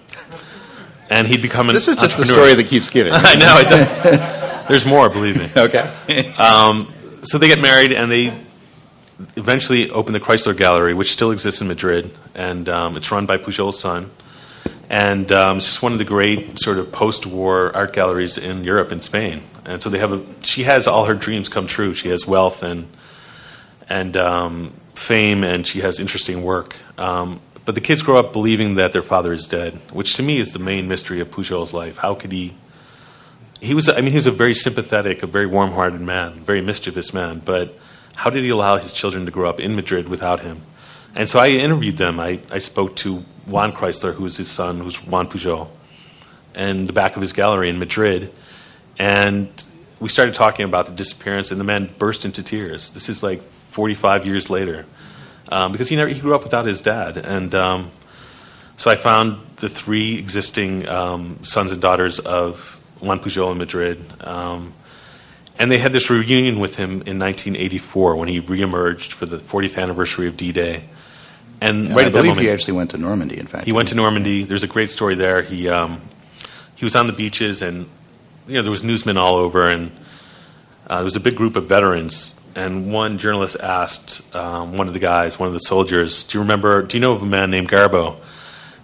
[1.09, 3.13] And he'd become an This is just the story that keeps giving.
[3.17, 3.59] I know.
[3.59, 4.69] It does.
[4.69, 5.49] There's more, believe me.
[5.57, 6.33] okay.
[6.35, 8.37] Um, so they get married, and they
[9.37, 13.37] eventually open the Kreisler Gallery, which still exists in Madrid, and um, it's run by
[13.37, 14.11] Pujol's son.
[14.93, 18.93] And um, it's just one of the great sort of post-war art galleries in Europe
[18.93, 19.43] and Spain.
[19.65, 20.23] And so they have a.
[20.43, 21.95] She has all her dreams come true.
[21.95, 22.87] She has wealth and
[23.89, 26.77] and um, fame, and she has interesting work.
[26.99, 30.39] Um, but the kids grow up believing that their father is dead, which to me
[30.39, 31.97] is the main mystery of Pujol's life.
[31.97, 32.53] How could he?
[33.61, 33.89] He was.
[33.89, 37.41] I mean, he was a very sympathetic, a very warm-hearted man, very mischievous man.
[37.43, 37.79] But
[38.15, 40.61] how did he allow his children to grow up in Madrid without him?
[41.15, 42.21] And so I interviewed them.
[42.21, 45.69] I, I spoke to Juan Kreisler, who was his son, who's Juan Pujol,
[46.55, 48.33] in the back of his gallery in Madrid.
[48.99, 49.49] And
[50.01, 52.91] we started talking about the disappearance, and the man burst into tears.
[52.91, 54.85] This is like 45 years later,
[55.51, 57.91] um, because he never he grew up without his dad, and um,
[58.77, 64.05] so I found the three existing um, sons and daughters of Juan Pujol in Madrid,
[64.25, 64.73] um,
[65.59, 69.81] and they had this reunion with him in 1984 when he reemerged for the 40th
[69.81, 70.85] anniversary of D-Day.
[71.63, 73.65] And And right I at that moment, he actually went to Normandy, in fact.
[73.67, 74.43] he went to Normandy.
[74.43, 75.43] There's a great story there.
[75.43, 76.01] He um,
[76.75, 77.89] he was on the beaches, and
[78.49, 79.93] you know there was newsmen all over, and
[80.89, 82.35] uh, there was a big group of veterans.
[82.55, 86.43] And one journalist asked um, one of the guys, one of the soldiers, "Do you
[86.43, 86.83] remember?
[86.83, 88.17] Do you know of a man named Garbo?"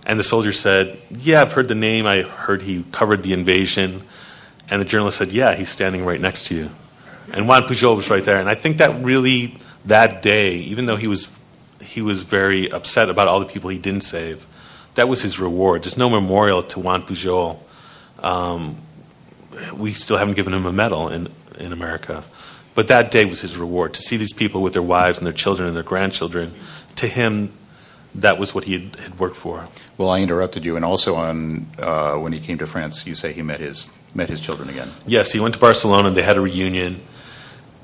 [0.07, 2.07] And the soldier said, "Yeah, I've heard the name.
[2.07, 4.03] I heard he covered the invasion."
[4.71, 6.71] And the journalist said, "Yeah, he's standing right next to you."
[7.33, 8.39] And Juan Pujol was right there.
[8.39, 11.29] And I think that really that day, even though he was
[11.89, 14.47] he was very upset about all the people he didn't save,
[14.95, 15.83] that was his reward.
[15.85, 17.59] There's no memorial to Juan Pujol.
[18.23, 18.77] Um,
[19.77, 22.23] we still haven't given him a medal in in America,
[22.75, 25.33] but that day was his reward to see these people with their wives and their
[25.45, 26.53] children and their grandchildren.
[26.97, 27.53] To him,
[28.15, 29.67] that was what he had, had worked for.
[29.97, 33.33] Well, I interrupted you, and also on uh, when he came to France, you say
[33.33, 34.91] he met his met his children again.
[35.07, 36.09] Yes, he went to Barcelona.
[36.09, 37.01] And they had a reunion,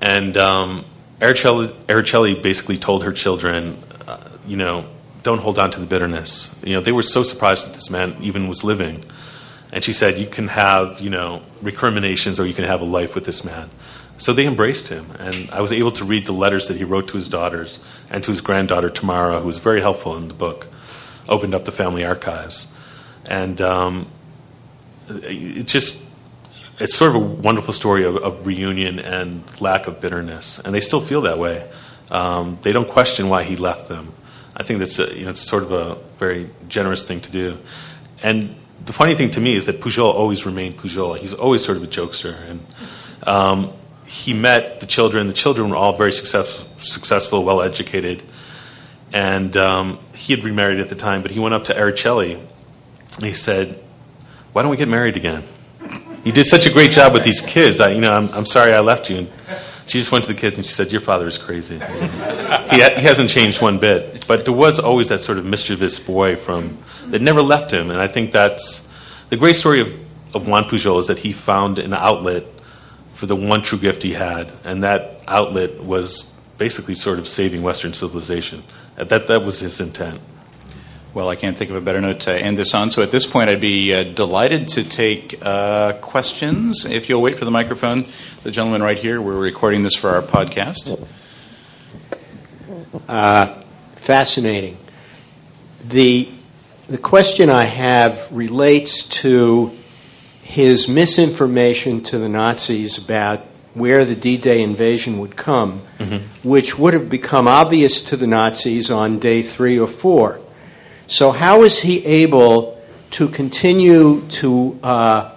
[0.00, 0.84] and um,
[2.34, 3.76] basically told her children,
[4.46, 4.87] you know,
[5.22, 6.54] don't hold on to the bitterness.
[6.62, 9.04] You know, they were so surprised that this man even was living,
[9.72, 13.14] and she said, you can have, you know, recriminations or you can have a life
[13.14, 13.70] with this man.
[14.18, 17.09] So they embraced him, and I was able to read the letters that he wrote
[17.09, 17.80] to his daughters
[18.11, 20.68] and to his granddaughter Tamara, who was very helpful in the book.
[21.28, 22.68] Opened up the family archives,
[23.24, 24.07] and um,
[25.64, 25.98] just
[26.78, 30.80] it's sort of a wonderful story of, of reunion and lack of bitterness, and they
[30.80, 31.68] still feel that way.
[32.11, 34.12] Um, they don't question why he left them.
[34.56, 37.58] I think that's a, you know, it's sort of a very generous thing to do.
[38.22, 41.18] And the funny thing to me is that Pujol always remained Pujol.
[41.18, 42.66] He's always sort of a jokester, and
[43.26, 43.72] um,
[44.06, 45.26] he met the children.
[45.26, 48.22] The children were all very success, successful, well educated,
[49.12, 51.22] and um, he had remarried at the time.
[51.22, 52.40] But he went up to Araceli
[53.16, 53.78] and he said,
[54.52, 55.44] "Why don't we get married again?"
[56.24, 57.80] you did such a great job with these kids.
[57.80, 59.18] I, you know, I'm, I'm sorry I left you.
[59.18, 59.30] And
[59.86, 61.74] she just went to the kids and she said, "Your father is crazy.
[61.76, 65.98] he, ha- he hasn't changed one bit." But there was always that sort of mischievous
[65.98, 68.82] boy from that never left him, and I think that's
[69.28, 69.94] the great story of,
[70.34, 72.44] of Juan Pujol is that he found an outlet
[73.14, 76.24] for the one true gift he had, and that outlet was
[76.58, 78.62] basically sort of saving Western civilization.
[78.96, 80.20] That that was his intent.
[81.14, 82.90] Well, I can't think of a better note to end this on.
[82.90, 86.85] So at this point, I'd be uh, delighted to take uh, questions.
[86.85, 88.07] If you'll wait for the microphone,
[88.42, 91.07] the gentleman right here, we're recording this for our podcast.
[93.07, 93.62] Uh,
[93.94, 94.77] fascinating.
[95.85, 96.29] The,
[96.88, 99.70] the question I have relates to
[100.42, 103.38] his misinformation to the Nazis about
[103.74, 105.79] where the D Day invasion would come,
[106.42, 110.40] which would have become obvious to the Nazis on day three or four.
[111.07, 112.81] So, how is he able
[113.13, 115.33] to continue to uh,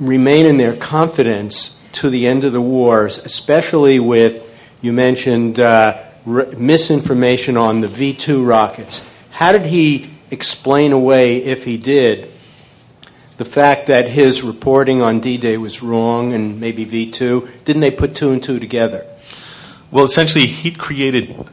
[0.00, 4.42] remain in their confidence to the end of the wars, especially with,
[4.82, 9.04] you mentioned, uh, misinformation on the V 2 rockets?
[9.30, 12.30] How did he explain away, if he did,
[13.36, 17.48] the fact that his reporting on D Day was wrong and maybe V 2?
[17.64, 19.06] Didn't they put two and two together?
[19.90, 21.46] Well, essentially, he created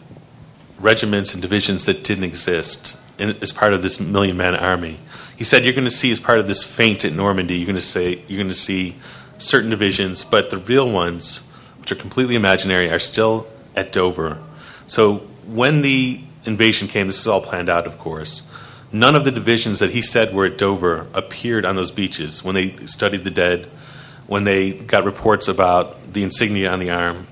[0.81, 4.99] regiments and divisions that didn't exist in, as part of this million man army.
[5.37, 7.55] He said, "You're going to see as part of this feint at Normandy.
[7.55, 8.95] You're going to say you're going to see
[9.37, 11.41] certain divisions, but the real ones,
[11.79, 14.37] which are completely imaginary, are still at Dover."
[14.87, 15.17] So
[15.47, 18.41] when the invasion came, this is all planned out, of course.
[18.91, 22.55] None of the divisions that he said were at Dover appeared on those beaches when
[22.55, 23.67] they studied the dead,
[24.27, 27.27] when they got reports about the insignia on the arm.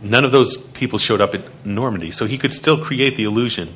[0.00, 3.74] None of those people showed up at Normandy, so he could still create the illusion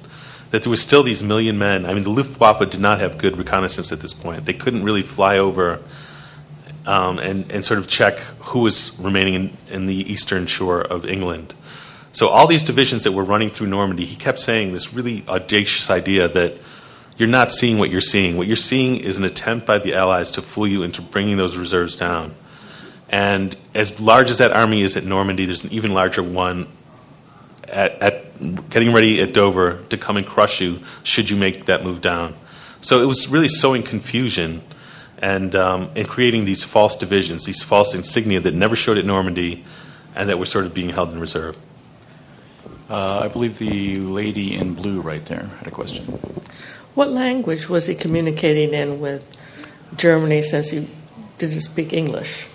[0.50, 1.86] that there was still these million men.
[1.86, 4.44] I mean, the Luftwaffe did not have good reconnaissance at this point.
[4.44, 5.80] They couldn't really fly over
[6.86, 11.06] um, and, and sort of check who was remaining in, in the eastern shore of
[11.06, 11.54] England.
[12.12, 15.88] So all these divisions that were running through Normandy, he kept saying this really audacious
[15.88, 16.58] idea that
[17.16, 18.36] you're not seeing what you're seeing.
[18.36, 21.56] What you're seeing is an attempt by the Allies to fool you into bringing those
[21.56, 22.34] reserves down.
[23.12, 26.66] And as large as that army is at Normandy, there's an even larger one
[27.68, 31.84] at, at getting ready at Dover to come and crush you should you make that
[31.84, 32.34] move down.
[32.80, 34.62] So it was really sowing confusion
[35.18, 39.62] and, um, and creating these false divisions, these false insignia that never showed at Normandy
[40.16, 41.56] and that were sort of being held in reserve.
[42.90, 46.04] Uh, I believe the lady in blue right there had a question.
[46.94, 49.36] What language was he communicating in with
[49.96, 50.88] Germany since he
[51.38, 52.48] didn't speak English?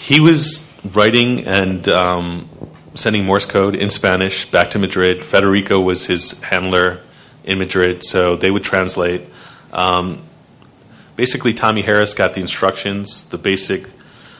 [0.00, 2.48] He was writing and um,
[2.94, 5.22] sending Morse code in Spanish back to Madrid.
[5.22, 7.00] Federico was his handler
[7.44, 9.28] in Madrid, so they would translate.
[9.74, 10.22] Um,
[11.16, 13.88] basically, Tommy Harris got the instructions, the basic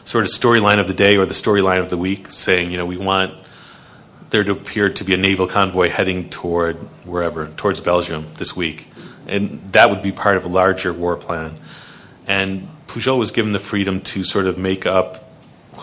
[0.07, 2.87] sort of storyline of the day or the storyline of the week, saying, you know,
[2.87, 3.35] we want
[4.31, 8.89] there to appear to be a naval convoy heading toward wherever, towards Belgium this week.
[9.27, 11.59] And that would be part of a larger war plan.
[12.27, 15.27] And Pujol was given the freedom to sort of make up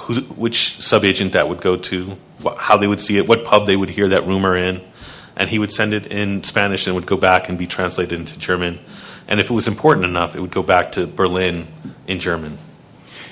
[0.05, 3.65] who, which subagent that would go to, wh- how they would see it, what pub
[3.67, 4.81] they would hear that rumor in.
[5.35, 8.39] And he would send it in Spanish and would go back and be translated into
[8.39, 8.79] German.
[9.27, 11.67] And if it was important enough, it would go back to Berlin
[12.07, 12.57] in German.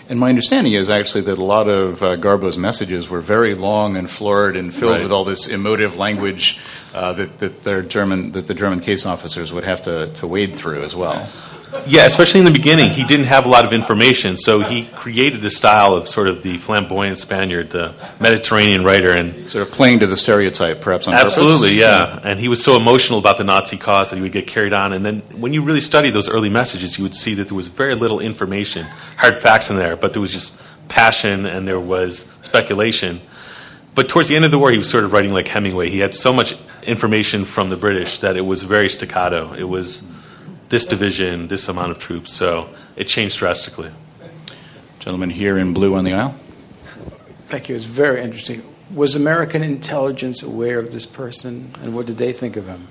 [0.08, 3.98] And my understanding is actually that a lot of uh, Garbo's messages were very long
[3.98, 5.02] and florid and filled Right.
[5.02, 6.60] with all this emotive language
[6.94, 10.56] uh, that, that their German that the German case officers would have to, to wade
[10.56, 11.28] through as well.
[11.88, 15.42] Yeah, especially in the beginning, he didn't have a lot of information, so he created
[15.42, 20.00] the style of sort of the flamboyant Spaniard, the Mediterranean writer, and Sort of playing
[20.00, 21.78] to the stereotype, perhaps on absolutely, purpose.
[21.78, 22.20] yeah.
[22.24, 24.94] And he was so emotional about the Nazi cause that he would get carried on.
[24.94, 27.68] And then when you really study those early messages, you would see that there was
[27.68, 28.86] very little information,
[29.18, 30.54] hard facts in there, but there was just
[30.88, 33.22] passion and there was speculation.
[33.94, 35.90] But towards the end of the war, he was sort of writing like Hemingway.
[35.90, 39.54] He had so much information from the British that it was very staccato.
[39.54, 40.02] It was
[40.70, 42.34] this division, this amount of troops.
[42.34, 43.92] So it changed drastically.
[45.00, 46.36] Gentleman here in blue on the aisle.
[47.46, 47.76] Thank you.
[47.76, 48.64] It's very interesting.
[48.94, 52.88] Was American intelligence aware of this person, and what did they think of him?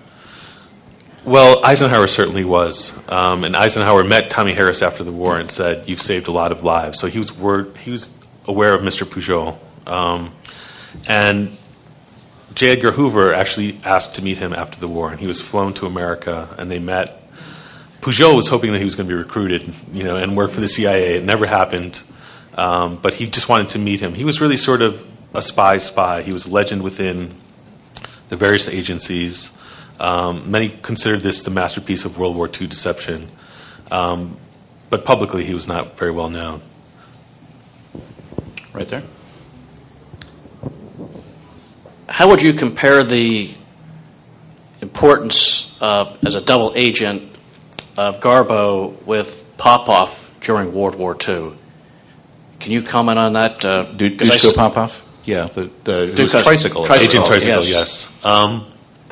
[1.24, 5.88] Well, Eisenhower certainly was, um, and Eisenhower met Tommy Harris after the war and said,
[5.88, 8.10] "You've saved a lot of lives." So he was word, he was
[8.46, 9.06] aware of Mr.
[9.06, 9.56] Pujol,
[9.90, 10.32] um,
[11.06, 11.56] and
[12.54, 12.72] J.
[12.72, 15.86] Edgar Hoover actually asked to meet him after the war, and he was flown to
[15.86, 17.22] America, and they met.
[18.04, 20.60] Pujol was hoping that he was going to be recruited, you know, and work for
[20.60, 21.16] the CIA.
[21.16, 22.02] It never happened,
[22.52, 24.12] um, but he just wanted to meet him.
[24.12, 25.02] He was really sort of
[25.32, 26.20] a spy spy.
[26.20, 27.34] He was a legend within
[28.28, 29.50] the various agencies.
[29.98, 33.30] Um, many considered this the masterpiece of World War II deception,
[33.90, 34.36] um,
[34.90, 36.60] but publicly he was not very well known.
[38.74, 39.02] Right there.
[42.06, 43.54] How would you compare the
[44.82, 47.33] importance uh, as a double agent
[47.96, 51.52] of Garbo with Popov during World War II?
[52.60, 53.64] Can you comment on that?
[53.64, 56.84] Uh, Du- 'cause I Dushko s- Yeah, the, the it was tricycle.
[56.86, 57.12] Tricycle.
[57.12, 58.08] Agent Tricycle, yes.
[58.10, 58.24] yes.
[58.24, 58.66] Um,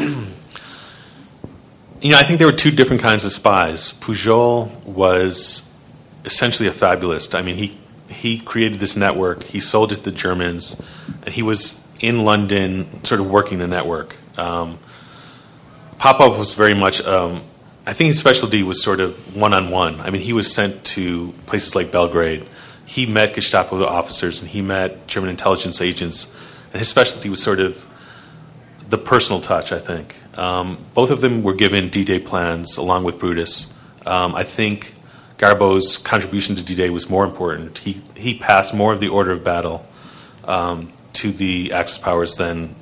[2.01, 3.93] you know, I think there were two different kinds of spies.
[3.95, 5.63] Pujol was
[6.25, 7.35] essentially a fabulist.
[7.35, 7.79] I mean, he
[8.09, 9.43] he created this network.
[9.45, 10.77] He sold it to the Germans,
[11.25, 14.17] and he was in London, sort of working the network.
[14.37, 14.79] Um,
[15.99, 17.01] Popov was very much.
[17.03, 17.43] Um,
[17.85, 20.01] I think his specialty was sort of one on one.
[20.01, 22.47] I mean, he was sent to places like Belgrade.
[22.87, 26.33] He met Gestapo officers and he met German intelligence agents,
[26.73, 27.85] and his specialty was sort of
[28.89, 29.73] the personal touch.
[29.73, 33.73] I think um, both of them were given D-Day plans along with Brutus.
[34.07, 34.95] Um, I think
[35.39, 37.79] Garbo's contribution to D-Day was more important.
[37.79, 39.85] He he passed more of the order of battle
[40.45, 42.77] um, to the Axis powers than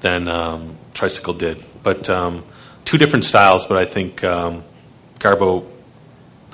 [0.00, 1.62] than um, Tricycle did.
[1.84, 2.44] But um,
[2.84, 3.66] two different styles.
[3.66, 4.62] But I think um,
[5.18, 5.66] Garbo,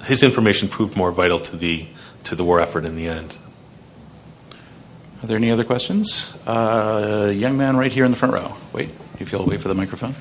[0.04, 1.86] his information proved more vital to the
[2.24, 3.38] to the war effort in the end.
[5.22, 6.34] Are there any other questions?
[6.46, 8.56] Uh, young man right here in the front row.
[8.72, 10.14] Wait, if you'll wait for the microphone.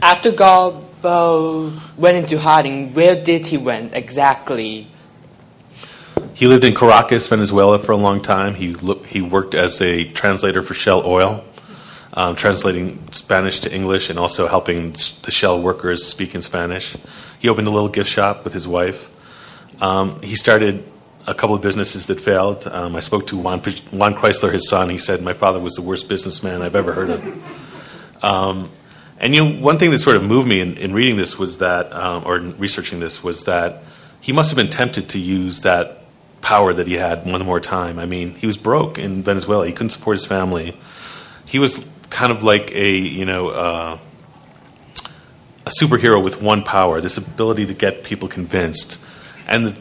[0.00, 4.88] After Garbo went into hiding, where did he went exactly?
[6.34, 8.54] He lived in Caracas, Venezuela for a long time.
[8.54, 11.42] He, lo- he worked as a translator for Shell Oil,
[12.16, 14.92] um, translating Spanish to English and also helping
[15.22, 16.96] the Shell workers speak in Spanish.
[17.38, 19.12] He opened a little gift shop with his wife.
[19.82, 20.82] Um, he started
[21.26, 22.66] a couple of businesses that failed.
[22.66, 23.60] Um, I spoke to Juan,
[23.90, 24.88] Juan Kreisler, his son.
[24.88, 27.44] He said, My father was the worst businessman I've ever heard of.
[28.22, 28.70] Um,
[29.18, 31.58] and you know, one thing that sort of moved me in, in reading this was
[31.58, 33.82] that, um, or in researching this, was that
[34.22, 36.02] he must have been tempted to use that
[36.40, 37.98] power that he had one more time.
[37.98, 39.66] I mean, he was broke in Venezuela.
[39.66, 40.76] He couldn't support his family.
[41.44, 43.98] He was kind of like a, you know, uh,
[45.66, 48.98] a superhero with one power, this ability to get people convinced.
[49.48, 49.78] And the,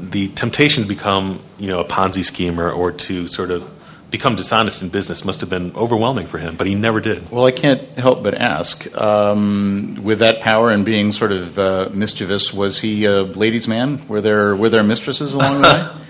[0.00, 3.70] the temptation to become, you know, a Ponzi schemer or to sort of
[4.10, 7.30] become dishonest in business must have been overwhelming for him, but he never did.
[7.30, 8.86] Well, I can't help but ask.
[8.96, 14.06] Um, with that power and being sort of uh, mischievous, was he a ladies' man?
[14.08, 16.04] Were there were there mistresses along the way?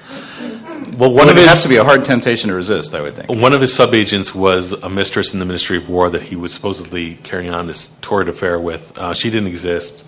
[0.99, 3.01] Well, one Well, of it his has to be a hard temptation to resist, I
[3.01, 3.29] would think.
[3.31, 6.53] One of his subagents was a mistress in the Ministry of War that he was
[6.53, 8.99] supposedly carrying on this torrid affair with.
[8.99, 10.05] Uh, she didn't exist.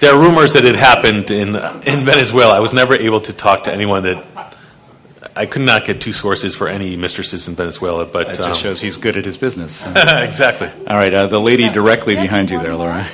[0.00, 1.54] There are rumors that it happened in
[1.86, 2.56] in Venezuela.
[2.56, 4.24] I was never able to talk to anyone that.
[5.36, 8.60] I could not get two sources for any mistresses in Venezuela, but That um, just
[8.60, 9.86] shows he's good at his business.
[9.96, 10.68] exactly.
[10.88, 13.06] All right, uh, the lady directly behind you there, Laura.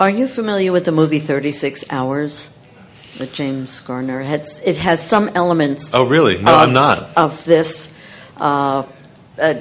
[0.00, 2.48] Are you familiar with the movie 36 Hours
[3.18, 4.20] with James Garner?
[4.20, 5.94] It has, it has some elements.
[5.94, 6.38] Oh, really?
[6.38, 7.16] No, of, I'm not.
[7.16, 7.92] Of this
[8.36, 8.86] uh,
[9.38, 9.54] uh,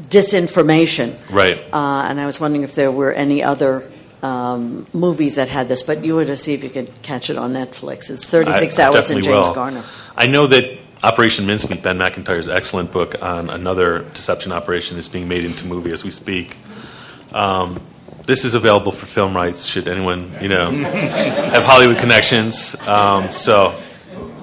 [0.00, 1.16] disinformation.
[1.30, 1.58] Right.
[1.72, 3.90] Uh, and I was wondering if there were any other
[4.22, 7.36] um, movies that had this, but you were to see if you could catch it
[7.36, 8.10] on Netflix.
[8.10, 9.54] It's 36 I- Hours and James will.
[9.54, 9.84] Garner.
[10.16, 15.28] I know that Operation Mincemeat, Ben Macintyre's excellent book on another deception operation, is being
[15.28, 16.56] made into movie as we speak.
[17.34, 17.78] Um,
[18.26, 19.66] this is available for film rights.
[19.66, 22.74] Should anyone, you know, have Hollywood connections?
[22.86, 23.78] Um, so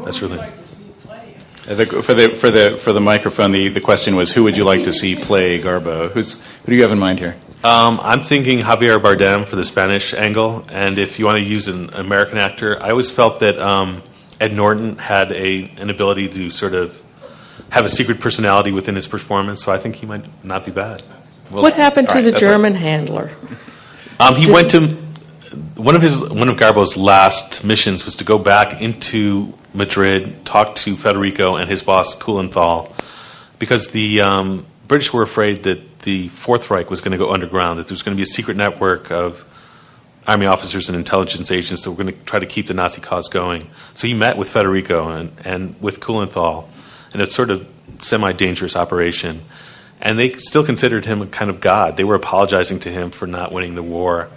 [0.04, 0.40] that's really.
[0.40, 4.58] Uh, the, for the for the for the microphone, the, the question was, who would
[4.58, 6.12] you like to see play Garbo?
[6.12, 7.36] Who's who do you have in mind here?
[7.64, 11.68] Um, I'm thinking Javier Bardem for the Spanish angle, and if you want to use
[11.68, 14.02] an American actor, I always felt that um,
[14.40, 17.00] Ed Norton had a an ability to sort of
[17.70, 21.02] have a secret personality within his performance, so I think he might not be bad.
[21.52, 22.56] what happened to right, the that's all right.
[22.56, 23.32] German handler?
[24.22, 24.88] Um, he went to
[25.76, 30.76] one of his one of Garbo's last missions was to go back into Madrid, talk
[30.76, 32.94] to Federico and his boss Kuhlenthal,
[33.58, 37.80] because the um, British were afraid that the Fourth Reich was going to go underground,
[37.80, 39.44] that there was going to be a secret network of
[40.28, 43.28] army officers and intelligence agents that were going to try to keep the Nazi cause
[43.28, 43.72] going.
[43.96, 46.68] So he met with Federico and, and with Kuhlenthal
[47.12, 47.68] in a sort of
[48.02, 49.42] semi-dangerous operation.
[50.02, 51.96] And they still considered him a kind of god.
[51.96, 54.30] They were apologizing to him for not winning the war,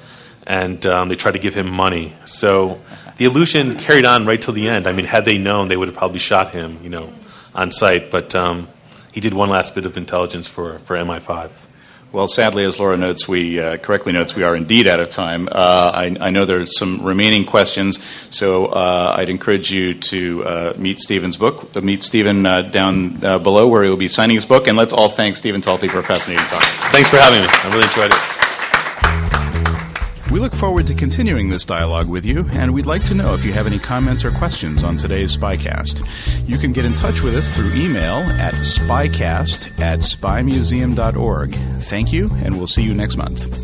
[0.46, 2.14] and um, they tried to give him money.
[2.26, 2.80] So
[3.16, 4.86] the illusion carried on right till the end.
[4.86, 7.12] I mean, had they known, they would have probably shot him, you know,
[7.54, 8.10] on sight.
[8.10, 8.68] But um,
[9.12, 11.50] he did one last bit of intelligence for, for MI5.
[12.14, 15.48] Well, sadly, as Laura notes, we uh, correctly notes, we are indeed out of time.
[15.50, 17.98] Uh, I, I know are some remaining questions,
[18.30, 21.74] so uh, I'd encourage you to uh, meet Stephen's book.
[21.74, 24.92] Meet Stephen uh, down uh, below, where he will be signing his book, and let's
[24.92, 26.62] all thank Stephen Talty for a fascinating talk.
[26.92, 27.48] Thanks for having me.
[27.50, 28.33] I really enjoyed it.
[30.34, 33.44] We look forward to continuing this dialogue with you, and we'd like to know if
[33.44, 36.04] you have any comments or questions on today's Spycast.
[36.48, 41.54] You can get in touch with us through email at spycast at spymuseum.org.
[41.84, 43.63] Thank you, and we'll see you next month.